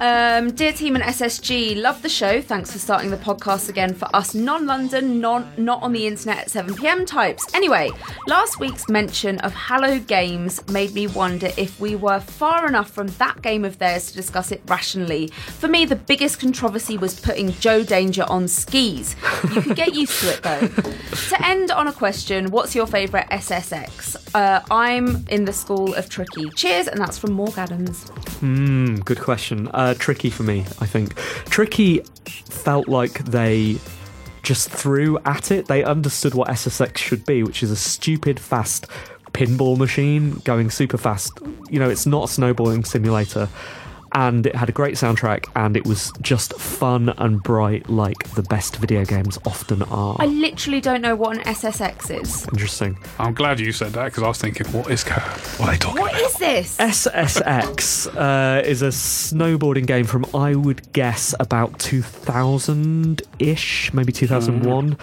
[0.00, 2.40] Um, dear team and SSG, love the show.
[2.40, 6.50] Thanks for starting the podcast again for us non-London, non not on the internet at
[6.50, 7.04] 7 p.m.
[7.04, 7.46] types.
[7.52, 7.90] Anyway,
[8.26, 13.08] last week's mention of Hello Games made me wonder if we were far enough from
[13.18, 15.28] that game of theirs to discuss it rationally.
[15.58, 19.16] For me, the biggest controversy was putting Joe Danger on skis.
[19.54, 20.68] You could get used to it though.
[21.28, 24.16] to end on a question, what's your favourite SSX?
[24.34, 26.48] Uh, I'm in the school of Tricky.
[26.50, 28.08] Cheers, and that's from Morg Adams.
[28.38, 29.68] Hmm, good question.
[29.74, 31.16] Uh, Uh, tricky for me, I think.
[31.46, 33.76] Tricky felt like they
[34.44, 35.66] just threw at it.
[35.66, 38.86] They understood what SSX should be, which is a stupid, fast
[39.32, 41.40] pinball machine going super fast.
[41.70, 43.48] You know, it's not a snowballing simulator.
[44.12, 48.42] And it had a great soundtrack, and it was just fun and bright, like the
[48.42, 50.16] best video games often are.
[50.18, 52.46] I literally don't know what an SSX is.
[52.48, 52.98] Interesting.
[53.18, 55.20] I'm glad you said that because I was thinking, what is going?
[55.20, 56.12] What are they talking about?
[56.12, 56.76] What is this?
[56.78, 64.96] SSX uh, is a snowboarding game from, I would guess, about 2000 ish, maybe 2001.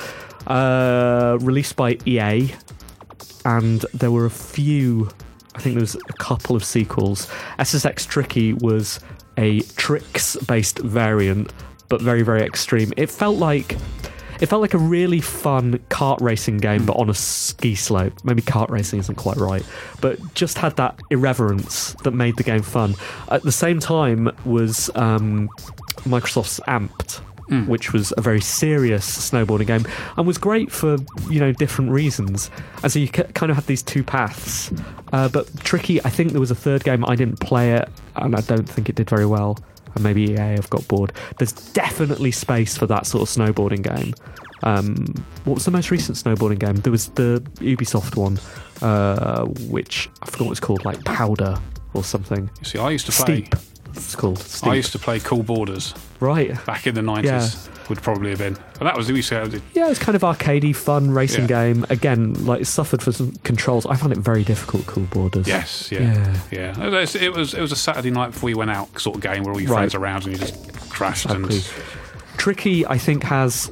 [0.48, 2.50] Uh, released by EA,
[3.44, 5.10] and there were a few,
[5.58, 7.26] I think there was a couple of sequels.
[7.58, 9.00] SSX Tricky was
[9.38, 11.52] a tricks based variant,
[11.90, 12.94] but very, very extreme.
[12.96, 13.76] It felt like.
[14.40, 18.14] It felt like a really fun kart racing game, but on a ski slope.
[18.24, 19.66] Maybe kart racing isn't quite right,
[20.00, 22.94] but just had that irreverence that made the game fun.
[23.32, 25.50] At the same time, was um,
[26.06, 27.20] Microsoft's Amped,
[27.68, 29.86] which was a very serious snowboarding game
[30.18, 30.98] and was great for
[31.30, 32.50] you know different reasons.
[32.84, 34.72] And so you kind of had these two paths.
[35.14, 36.04] Uh, but tricky.
[36.04, 37.06] I think there was a third game.
[37.06, 39.58] I didn't play it, and I don't think it did very well
[39.96, 41.12] and maybe EA have got bored.
[41.38, 44.14] There's definitely space for that sort of snowboarding game.
[44.64, 45.06] Um,
[45.44, 46.76] what was the most recent snowboarding game?
[46.78, 48.40] There was the Ubisoft one,
[48.82, 51.60] uh, which I forgot what it's called, like Powder
[51.94, 52.50] or something.
[52.60, 53.42] You see, I used to play.
[53.44, 53.56] Steep.
[53.98, 54.70] It's called Steep.
[54.72, 56.54] I used to play Cool Borders right.
[56.66, 57.70] back in the 90s.
[57.90, 58.58] Would probably have been.
[58.80, 61.48] And that was we said Yeah, it's kind of arcadey, fun racing Yeah.
[61.72, 61.86] game.
[61.90, 63.86] Again, like it suffered for some controls.
[63.86, 64.86] I found it very difficult.
[64.88, 65.48] Cool Borders.
[65.48, 66.76] Yes, yeah, Yeah.
[66.76, 66.86] yeah.
[66.86, 69.22] It was, it was it was a Saturday night before you went out sort of
[69.22, 69.78] game where all your Right.
[69.80, 70.56] friends are around and you just
[70.90, 71.56] crashed Exactly.
[71.56, 71.66] and
[72.38, 73.72] Tricky, I think, has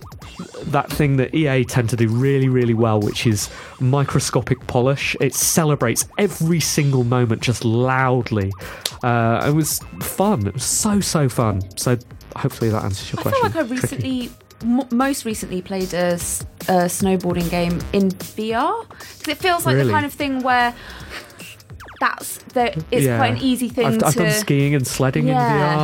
[0.67, 3.49] that thing that EA tend to do really, really well, which is
[3.79, 5.15] microscopic polish.
[5.21, 8.51] It celebrates every single moment just loudly.
[9.05, 10.47] Uh, it was fun.
[10.47, 11.61] It was so, so fun.
[11.77, 11.97] So
[12.35, 13.39] hopefully that answers your question.
[13.45, 14.29] I feel like I recently,
[14.63, 19.75] m- most recently, played a, s- a snowboarding game in VR because it feels like
[19.75, 19.87] Really?
[19.87, 20.73] the kind of thing where
[21.99, 23.17] that's the, it's Yeah.
[23.17, 24.05] quite an easy thing I've, to.
[24.07, 25.35] I've done skiing and sledding Yeah.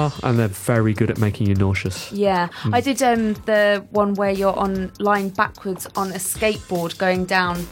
[0.06, 2.12] in VR, and they're very good at making you nauseous.
[2.12, 2.74] Yeah, Hmm.
[2.74, 7.66] I did um, the one where you're on lying backwards on a skateboard going down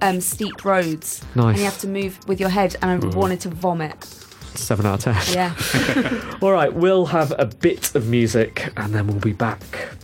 [0.00, 1.50] um, steep roads, Nice.
[1.50, 2.74] and you have to move with your head.
[2.82, 4.17] And I wanted to vomit.
[4.58, 5.34] Seven out of ten.
[5.34, 6.38] Yeah.
[6.42, 9.97] All right, we'll have a bit of music, and then we'll be back.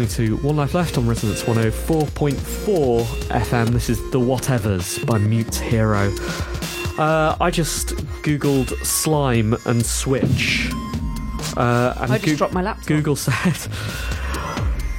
[0.00, 3.68] Listening to One Life Left on Resonance 104.4 FM.
[3.68, 6.10] This is The Whatevers by Mute Hero.
[6.96, 7.88] Uh, I just
[8.22, 10.70] googled slime and switch
[11.54, 12.86] Uh, and I just dropped my laptop.
[12.86, 13.58] Google said,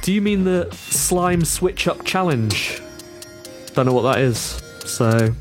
[0.02, 2.80] "Do you mean the slime switch up challenge?"
[3.74, 4.62] Don't know what that is.
[4.84, 5.34] So,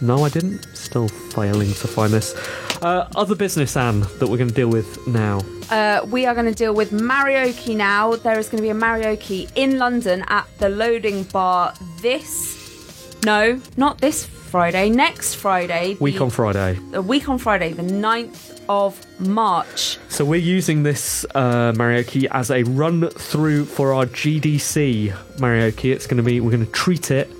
[0.00, 0.64] no, I didn't.
[0.74, 2.34] Still failing to find this.
[2.82, 5.40] Uh, other business, Anne, that we're going to deal with now.
[5.70, 8.16] Uh, we are going to deal with Marioke now.
[8.16, 13.20] There is going to be a Marioke in London at the Loading Bar this.
[13.24, 14.90] No, not this Friday.
[14.90, 15.96] Next Friday.
[16.00, 16.76] Week the- on Friday.
[16.92, 19.98] A week on Friday, the 9th of March.
[20.08, 25.92] So we're using this uh, Marioke as a run through for our GDC Marioke.
[25.92, 27.30] It's going to be we're going to treat it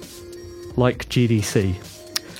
[0.77, 1.92] like GDC.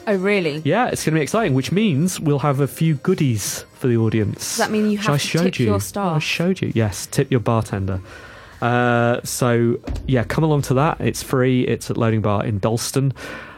[0.07, 0.63] Oh, really?
[0.65, 3.97] Yeah, it's going to be exciting, which means we'll have a few goodies for the
[3.97, 4.39] audience.
[4.39, 5.67] Does that mean you have to tip you.
[5.67, 6.17] your staff?
[6.17, 6.73] I showed you.
[6.75, 8.01] Yes, tip your bartender.
[8.61, 11.01] Uh, so yeah, come along to that.
[11.01, 11.63] It's free.
[11.67, 13.13] It's at Loading Bar in Dalston.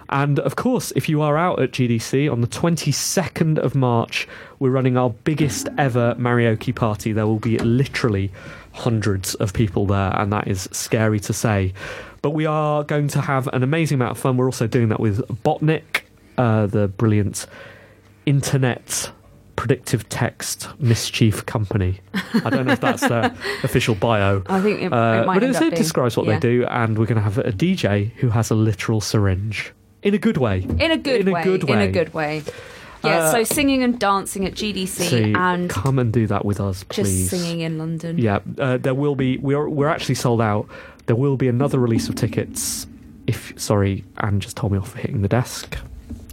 [0.08, 4.28] And of course, if you are out at GDC on the 22nd of March,
[4.58, 7.12] we're running our biggest ever Marioke party.
[7.12, 8.30] There will be literally
[8.72, 11.72] hundreds of people there, and that is scary to say.
[12.22, 14.36] But we are going to have an amazing amount of fun.
[14.36, 16.03] We're also doing that with Botnik,
[16.38, 17.46] uh, the brilliant
[18.26, 19.10] internet
[19.56, 22.00] predictive text mischief company.
[22.44, 23.26] I don't know if that's their
[23.62, 24.42] official bio.
[24.46, 26.34] I think it, Uh, it might but it, up it being- describes what yeah.
[26.34, 29.72] they do, and we're going to have a DJ who has a literal syringe
[30.02, 30.62] in a good way.
[30.78, 31.72] In a good In a good way.
[31.74, 32.42] In a good way.
[33.04, 36.58] Yeah, Uh, so singing and dancing at GDC So and come and do that with
[36.58, 37.30] us, please.
[37.30, 38.18] just singing in London.
[38.18, 39.36] Yeah, uh, there will be.
[39.38, 40.66] We're we're actually sold out.
[41.06, 42.86] There will be another release of tickets.
[43.26, 45.78] If sorry, Anne just told me off for hitting the desk.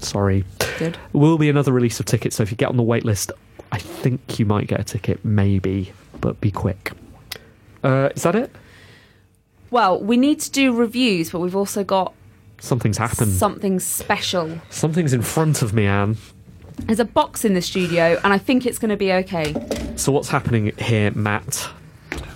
[0.03, 0.43] Sorry.
[0.79, 0.93] Good.
[0.93, 2.35] There will be another release of tickets.
[2.35, 3.31] So if you get on the wait list,
[3.71, 6.91] I think you might get a ticket, maybe, but be quick.
[7.83, 8.51] Uh, is that it?
[9.69, 12.13] Well, we need to do reviews, but we've also got
[12.59, 13.31] Something's happened.
[13.31, 14.59] something special.
[14.69, 16.17] Something's in front of me, Anne.
[16.85, 19.53] There's a box in the studio, and I think it's going to be okay.
[19.95, 21.69] So what's happening here, Matt?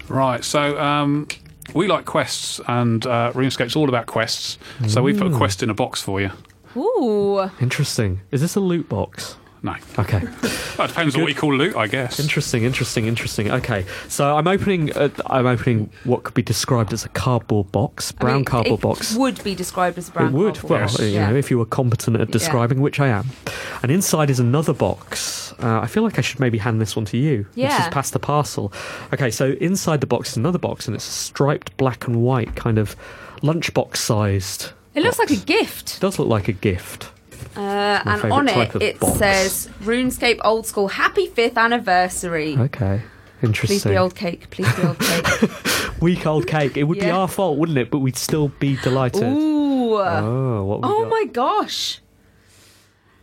[0.07, 1.27] Right, so um,
[1.73, 4.57] we like quests, and uh, RuneScape's all about quests.
[4.87, 6.31] So we've put a quest in a box for you.
[6.75, 7.49] Ooh.
[7.59, 8.21] Interesting.
[8.31, 9.37] Is this a loot box?
[9.63, 9.75] No.
[9.99, 10.21] Okay.
[10.77, 12.19] Well, it depends on what you call loot, I guess.
[12.19, 13.49] Interesting, interesting, interesting.
[13.49, 14.91] Okay, so I'm opening.
[14.91, 18.79] Uh, I'm opening what could be described as a cardboard box, I brown mean, cardboard
[18.79, 19.15] it box.
[19.15, 20.55] would be described as a brown it would.
[20.55, 20.99] cardboard Well, box.
[20.99, 21.29] you Yeah.
[21.29, 22.31] know, if you were competent at Yeah.
[22.33, 23.27] describing, which I am.
[23.83, 25.53] And inside is another box.
[25.63, 27.45] Uh, I feel like I should maybe hand this one to you.
[27.55, 27.69] Yeah.
[27.69, 27.87] This Yeah.
[27.87, 28.73] is past the parcel.
[29.13, 32.57] Okay, so inside the box is another box, and it's a striped black and white,
[32.57, 32.97] kind of
[33.41, 34.71] lunchbox sized.
[34.95, 35.97] It looks like a gift.
[35.97, 37.09] It does look like a gift.
[37.55, 39.17] Uh, and on it, it box.
[39.17, 42.57] says RuneScape Old School Happy 5th Anniversary.
[42.57, 43.01] Okay.
[43.43, 43.79] Interesting.
[43.79, 44.49] Please be old cake.
[44.49, 46.01] Please be old cake.
[46.01, 46.75] Week old cake.
[46.77, 47.91] It would be our fault, wouldn't it?
[47.91, 49.23] But we'd still be delighted.
[49.23, 49.97] Ooh.
[49.97, 51.09] Oh, what have we Oh got?
[51.09, 51.99] my gosh.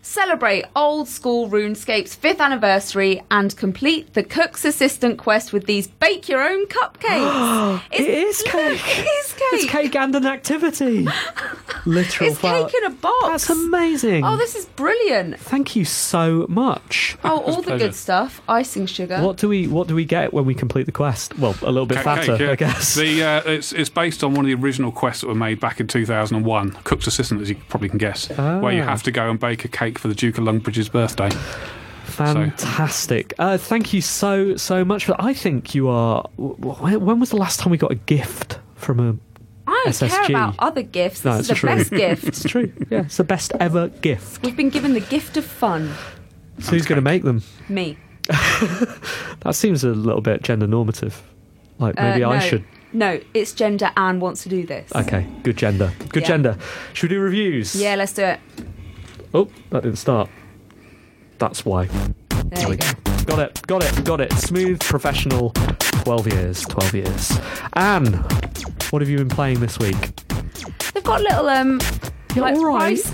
[0.04, 6.28] Celebrate old school RuneScape's fifth anniversary and complete the cook's assistant quest with these bake
[6.28, 7.80] your own cupcakes.
[7.92, 8.80] It is cake.
[8.98, 9.42] It is cake.
[9.52, 11.06] It's cake and an activity.
[11.86, 12.64] Literal It's flour.
[12.68, 13.46] cake in a box.
[13.46, 14.24] That's amazing.
[14.24, 15.38] Oh, this is brilliant.
[15.38, 17.16] Thank you so much.
[17.22, 17.86] Oh, all the pleasure.
[17.86, 18.40] good stuff.
[18.48, 19.20] Icing sugar.
[19.22, 21.38] What do we What do we get when we complete the quest?
[21.38, 22.50] Well, a little bit Cake, fatter, yeah.
[22.50, 22.96] I guess.
[22.96, 25.78] The, uh, it's, it's based on one of the original quests that were made back
[25.78, 28.86] in 2001, Cook's Assistant, as you probably can guess, where you Ah.
[28.86, 31.30] have to go and bake a cake for the Duke of Lumbridge's birthday.
[32.04, 33.34] Fantastic.
[33.38, 35.16] Uh, thank you so so much for.
[35.18, 36.28] I think you are.
[36.36, 39.16] w- w- When was the last time we got a gift from a?
[39.66, 41.24] I don't care about other gifts.
[41.24, 41.76] No, This it's is the true.
[41.76, 42.24] best gift.
[42.28, 42.72] It's true.
[42.90, 44.42] Yeah, it's the best ever gift.
[44.44, 45.92] We've been given the gift of fun.
[46.58, 47.42] So who's going to make them?
[47.68, 47.96] Me.
[49.40, 51.22] That seems a little bit gender normative.
[51.78, 52.64] Like maybe Uh, I should.
[52.92, 54.92] No, it's gender Anne wants to do this.
[54.94, 55.92] Okay, good gender.
[56.10, 56.28] Good Yeah.
[56.28, 56.56] gender.
[56.92, 57.74] Should we do reviews?
[57.74, 58.38] Yeah, let's do it.
[59.34, 60.28] Oh, that didn't start.
[61.38, 61.86] That's why.
[62.44, 62.86] There we go.
[63.24, 63.62] Got it.
[63.66, 64.04] Got it.
[64.04, 64.32] Got it.
[64.34, 65.50] Smooth, professional.
[66.04, 66.62] Twelve years.
[66.62, 67.38] Twelve years.
[67.74, 68.12] Anne,
[68.90, 69.96] what have you been playing this week?
[70.92, 71.80] They've got little um
[72.34, 73.00] Yeah, like right.
[73.02, 73.10] price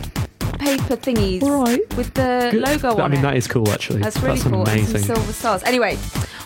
[0.58, 1.80] paper thingies All right.
[1.96, 2.62] with the Good.
[2.62, 3.04] logo on it.
[3.04, 3.22] I mean, it.
[3.22, 3.68] that is cool.
[3.70, 4.60] Actually, That's really That's cool.
[4.60, 5.02] And amazing.
[5.02, 5.62] some silver stars.
[5.62, 5.94] Anyway,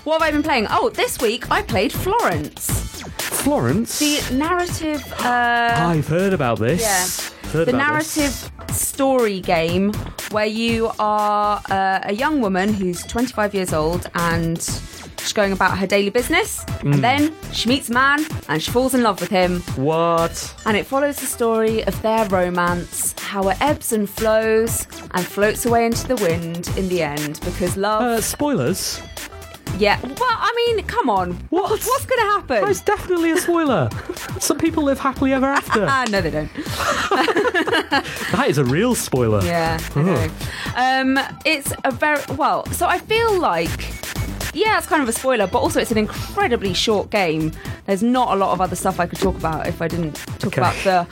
[0.04, 0.66] what have I been playing?
[0.70, 3.02] Oh, this week I played Florence.
[3.18, 3.98] Florence.
[3.98, 5.02] The narrative.
[5.18, 6.80] Uh, I've heard about this.
[6.82, 7.48] Yeah.
[7.50, 8.51] Heard the about narrative.
[8.72, 9.92] Story game
[10.30, 14.58] where you are uh, a young woman who's 25 years old and
[15.22, 16.64] she's going about her daily business.
[16.64, 16.94] Mm.
[16.94, 19.60] And then she meets a man and she falls in love with him.
[19.76, 20.54] What?
[20.66, 25.64] And it follows the story of their romance, how it ebbs and flows and floats
[25.66, 28.02] away into the wind in the end because love.
[28.02, 29.00] Uh, spoilers.
[29.78, 30.00] Yeah.
[30.02, 31.32] Well, I mean, come on.
[31.50, 31.70] What?
[31.70, 32.64] What's going to happen?
[32.64, 33.88] That's definitely a spoiler.
[34.40, 35.86] Some people live happily ever after.
[35.88, 36.50] Ah, no, they don't.
[38.32, 39.42] that is a real spoiler.
[39.44, 40.02] Yeah, I Oh.
[40.02, 40.30] know.
[40.76, 42.64] Um, it's a very well.
[42.72, 43.70] So I feel like
[44.54, 47.52] yeah, it's kind of a spoiler, but also it's an incredibly short game.
[47.86, 50.48] There's not a lot of other stuff I could talk about if I didn't talk
[50.58, 50.60] Okay.
[50.60, 51.06] about the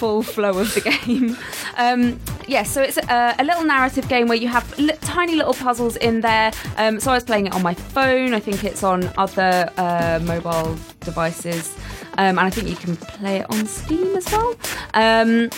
[0.00, 1.36] full flow of the game.
[1.76, 5.52] Um, yeah, so it's a, a little narrative game where you have li- tiny little
[5.52, 6.52] puzzles in there.
[6.78, 8.32] Um, so I was playing it on my phone.
[8.32, 11.76] I think it's on other uh, mobile devices,
[12.14, 14.54] um, and I think you can play it on Steam as well.
[14.94, 15.50] Um,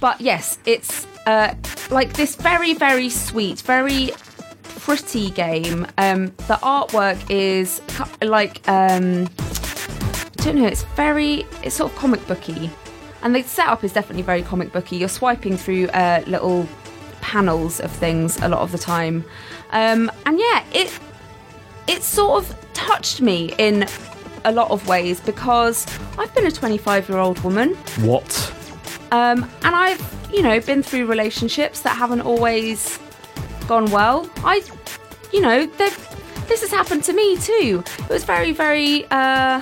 [0.00, 1.54] but yes, it's uh,
[1.90, 4.10] like this very, very sweet, very
[4.80, 5.86] pretty game.
[5.96, 7.80] Um, the artwork is
[8.20, 9.28] like um,
[10.38, 10.66] I don't know.
[10.66, 12.70] It's very, it's sort of comic booky,
[13.22, 14.96] and the setup is definitely very comic booky.
[14.96, 16.66] You're swiping through uh, little
[17.20, 19.24] panels of things a lot of the time,
[19.70, 20.98] um, and yeah, it
[21.86, 23.86] it sort of touched me in
[24.44, 25.86] a lot of ways because
[26.18, 27.74] I've been a 25 year old woman.
[28.00, 28.54] What?
[29.10, 32.98] Um, and I've, you know, been through relationships that haven't always
[33.66, 34.30] gone well.
[34.44, 34.62] I,
[35.32, 36.08] you know, they've-
[36.46, 37.82] this has happened to me too.
[38.00, 39.60] It was very, very, uh,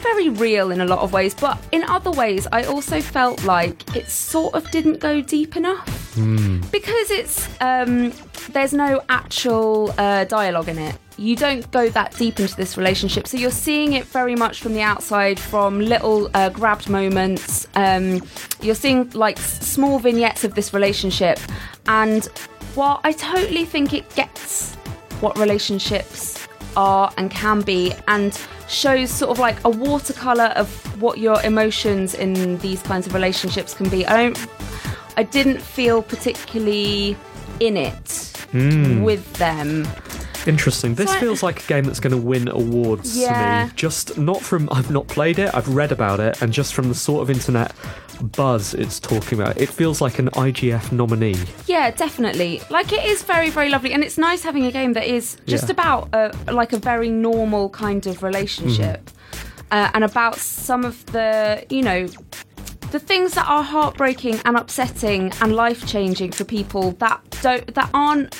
[0.00, 3.96] very real in a lot of ways, but in other ways, I also felt like
[3.96, 5.86] it sort of didn't go deep enough
[6.72, 8.12] because it's um,
[8.52, 10.96] there's no actual uh, dialogue in it.
[11.16, 14.72] You don't go that deep into this relationship, so you're seeing it very much from
[14.74, 17.66] the outside, from little uh, grabbed moments.
[17.74, 18.22] Um,
[18.62, 21.38] you're seeing like small vignettes of this relationship,
[21.86, 22.24] and
[22.74, 24.74] while I totally think it gets
[25.20, 30.68] what relationships are and can be, and shows sort of like a watercolor of
[31.02, 34.06] what your emotions in these kinds of relationships can be.
[34.06, 34.46] I don't
[35.16, 37.16] I didn't feel particularly
[37.58, 39.02] in it Hmm.
[39.02, 39.86] with them.
[40.46, 40.94] Interesting.
[40.94, 43.64] This So feels like a game that's going to win awards to Yeah.
[43.66, 43.72] me.
[43.76, 46.94] Just not from I've not played it, I've read about it, and just from the
[46.94, 47.72] sort of internet
[48.20, 49.58] buzz it's talking about.
[49.58, 51.36] It feels like an IGF nominee.
[51.66, 52.60] Yeah, definitely.
[52.70, 55.64] Like it is very, very lovely, and it's nice having a game that is just
[55.68, 55.72] Yeah.
[55.72, 59.10] about a, like a very normal kind of relationship,
[59.70, 62.08] uh, and about some of the, you know,
[62.90, 67.88] the things that are heartbreaking and upsetting and life changing for people that don't that
[67.94, 68.34] aren't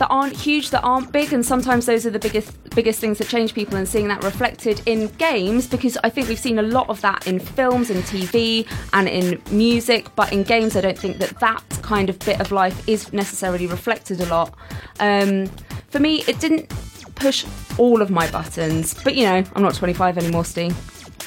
[0.00, 3.28] that aren't huge, that aren't big, and sometimes those are the biggest biggest things that
[3.28, 3.76] change people.
[3.76, 7.26] And seeing that reflected in games, because I think we've seen a lot of that
[7.26, 10.08] in films, in TV, and in music.
[10.16, 13.66] But in games, I don't think that that kind of bit of life is necessarily
[13.66, 14.54] reflected a lot.
[15.00, 15.46] Um,
[15.90, 16.68] for me, it didn't
[17.14, 17.44] push
[17.76, 20.74] all of my buttons, but you know, I'm not 25 anymore, Steve.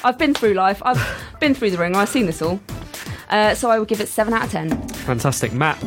[0.02, 0.82] I've been through life.
[0.84, 1.00] I've
[1.40, 1.94] been through the ring.
[1.94, 2.60] I've seen this all.
[3.30, 4.88] Uh, so I would give it seven out of ten.
[4.88, 5.52] Fantastic.
[5.52, 5.80] Matt.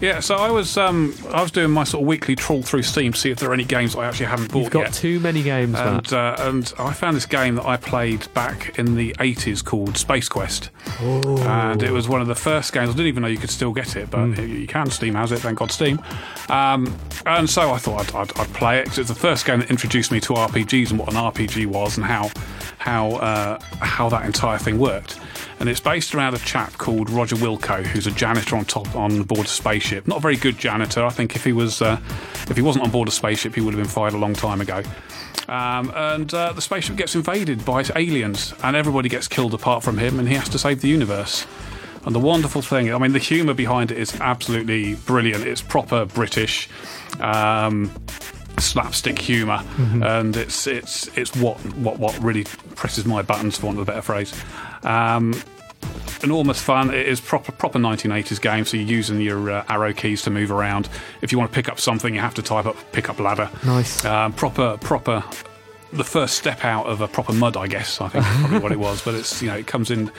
[0.00, 3.12] Yeah, so I was um, I was doing my sort of weekly trawl through Steam
[3.12, 4.92] to see if there are any games I actually haven't bought You've got yet.
[4.92, 8.94] too many games, and uh, and I found this game that I played back in
[8.94, 10.70] the 80s called Space Quest,
[11.00, 12.90] and it was one of the first games.
[12.90, 14.88] I didn't even know you could still get it, but you you can.
[14.90, 16.00] Steam has it, thank God, Steam.
[16.48, 16.96] Um,
[17.26, 19.70] and so I thought I'd, I'd, I'd play it because it's the first game that
[19.70, 22.30] introduced me to RPGs and what an RPG was and how
[22.88, 25.20] how uh, how that entire thing worked.
[25.60, 29.18] And it's based around a chap called Roger Wilco, who's a janitor on top on
[29.18, 30.06] the board a spaceship.
[30.06, 31.04] Not a very good janitor.
[31.04, 32.00] I think if he was uh,
[32.48, 34.60] if he wasn't on board a spaceship, he would have been fired a long time
[34.60, 34.82] ago.
[35.48, 39.98] Um, and uh, the spaceship gets invaded by aliens, and everybody gets killed apart from
[39.98, 41.46] him, and he has to save the universe.
[42.04, 45.44] And the wonderful thing, I mean, the humour behind it is absolutely brilliant.
[45.46, 46.68] It's proper British.
[47.20, 47.90] Um,
[48.60, 52.44] slapstick humor and it's it's it's what what what really
[52.74, 54.34] presses my buttons for want of a better phrase.
[54.82, 55.34] Um
[56.22, 56.92] enormous fun.
[56.92, 60.50] It is proper proper 1980s game so you're using your uh, arrow keys to move
[60.50, 60.88] around.
[61.22, 63.48] If you want to pick up something you have to type up pick up ladder.
[63.64, 64.04] Nice.
[64.04, 65.22] um, proper proper
[65.92, 68.72] the first step out of a proper mud i guess i think is probably what
[68.72, 70.10] it was but it's you know it comes in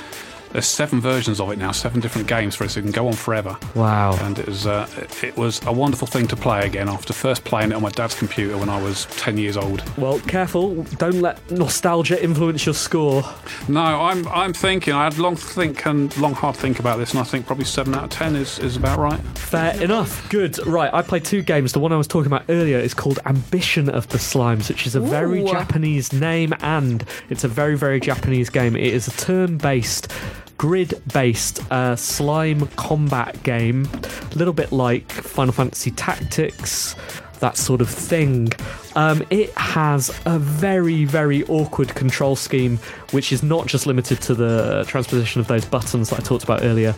[0.52, 3.08] there's seven versions of it now seven different games for it so it can go
[3.08, 4.18] on forever Wow.
[4.26, 7.44] and it was uh, it- it was a wonderful thing to play again after first
[7.44, 9.84] playing it on my dad's computer when I was 10 years old.
[9.98, 10.84] Well, careful.
[10.98, 13.24] Don't let nostalgia influence your score.
[13.68, 17.20] No, I'm I'm thinking I had long think and long hard think about this and
[17.20, 19.20] I think probably 7 out of 10 is, is about right.
[19.38, 20.28] Fair enough.
[20.30, 20.58] Good.
[20.66, 21.74] Right, I played two games.
[21.74, 24.96] The one I was talking about earlier is called Ambition of the Slimes, which is
[24.96, 28.76] a very Japanese name and it's a very, very Japanese game.
[28.76, 30.12] It is a turn based,
[30.60, 33.88] grid based uh, slime combat game.
[34.32, 36.96] A little bit like Final Fantasy Tactics.
[37.40, 38.52] That sort of thing.
[38.96, 42.78] Um, it has a very, very awkward control scheme,
[43.12, 46.64] which is not just limited to the transposition of those buttons that I talked about
[46.64, 46.94] earlier,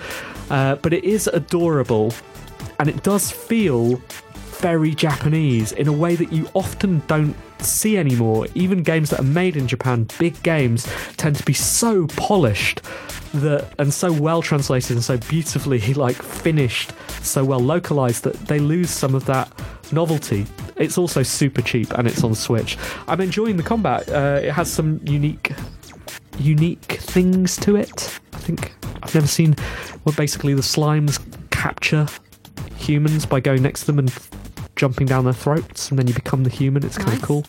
[0.50, 2.12] uh, but it is adorable
[2.80, 4.02] and it does feel
[4.62, 8.48] very Japanese in a way that you often don't see anymore.
[8.56, 10.88] Even games that are made in Japan, big games,
[11.18, 12.82] tend to be so polished
[13.34, 18.60] that and so well translated and so beautifully like finished, so well localized that they
[18.60, 19.52] lose some of that
[19.92, 20.46] novelty.
[20.78, 22.78] It's also super cheap and it's on Switch.
[23.08, 24.10] I'm enjoying the combat.
[24.10, 25.52] Uh, it has some unique,
[26.40, 28.20] unique things to it.
[28.34, 28.74] I think
[29.04, 29.56] I've never seen.
[30.06, 31.20] Well, basically the slimes
[31.52, 32.08] capture
[32.76, 34.14] humans by going next to them and
[34.76, 36.84] jumping down their throats, and then you become the human.
[36.84, 37.18] It's kind Nice.
[37.20, 37.46] of cool.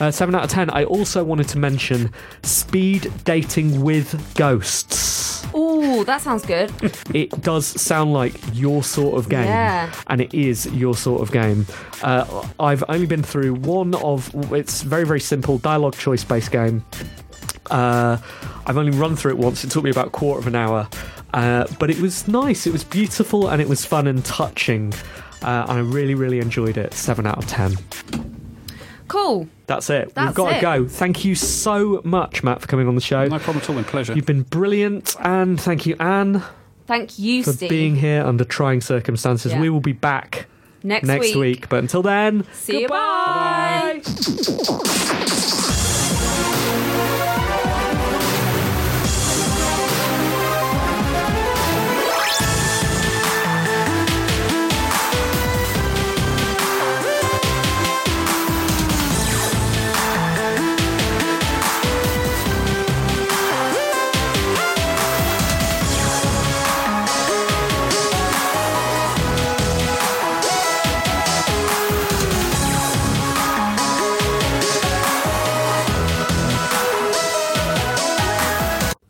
[0.00, 0.70] Uh, 7 out of 10.
[0.70, 5.44] I also wanted to mention speed dating with ghosts.
[5.54, 6.70] Ooh, that sounds good.
[7.14, 9.90] It does sound like your sort of game, Yeah.
[10.06, 11.66] and it is your sort of game.
[12.02, 16.84] Uh, I've only been through one of it's very very simple dialogue choice based game.
[17.70, 18.18] Uh,
[18.66, 19.64] I've only run through it once.
[19.64, 20.88] It took me about a quarter of an hour,
[21.34, 22.66] uh, but it was nice.
[22.66, 24.92] It was beautiful and it was fun and touching,
[25.42, 26.92] uh, and I really really enjoyed it.
[26.94, 27.76] Seven out of ten.
[29.08, 29.48] Cool.
[29.68, 30.06] That's it.
[30.06, 30.88] We've That's got to go.
[30.88, 33.26] Thank you so much, Matt, for coming on the show.
[33.28, 33.76] No problem at all.
[33.76, 34.14] My pleasure.
[34.14, 36.42] You've been brilliant, and thank you, Anne,
[36.86, 37.68] Thank you, for Steve.
[37.70, 39.52] being here under trying circumstances.
[39.52, 39.60] Yeah.
[39.60, 40.46] We will be back
[40.82, 41.36] next, next week.
[41.36, 41.68] week.
[41.68, 44.02] But until then, See goodbye.
[44.06, 44.74] you.
[44.74, 45.24] Bye.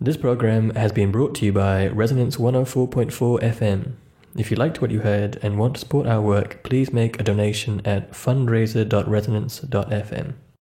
[0.08, 3.92] This program has been brought to you by Resonance 104.4 FM.
[4.38, 7.22] If you liked what you heard and want to support our work, please make a
[7.22, 10.32] donation at fundraiser.resonance.fm.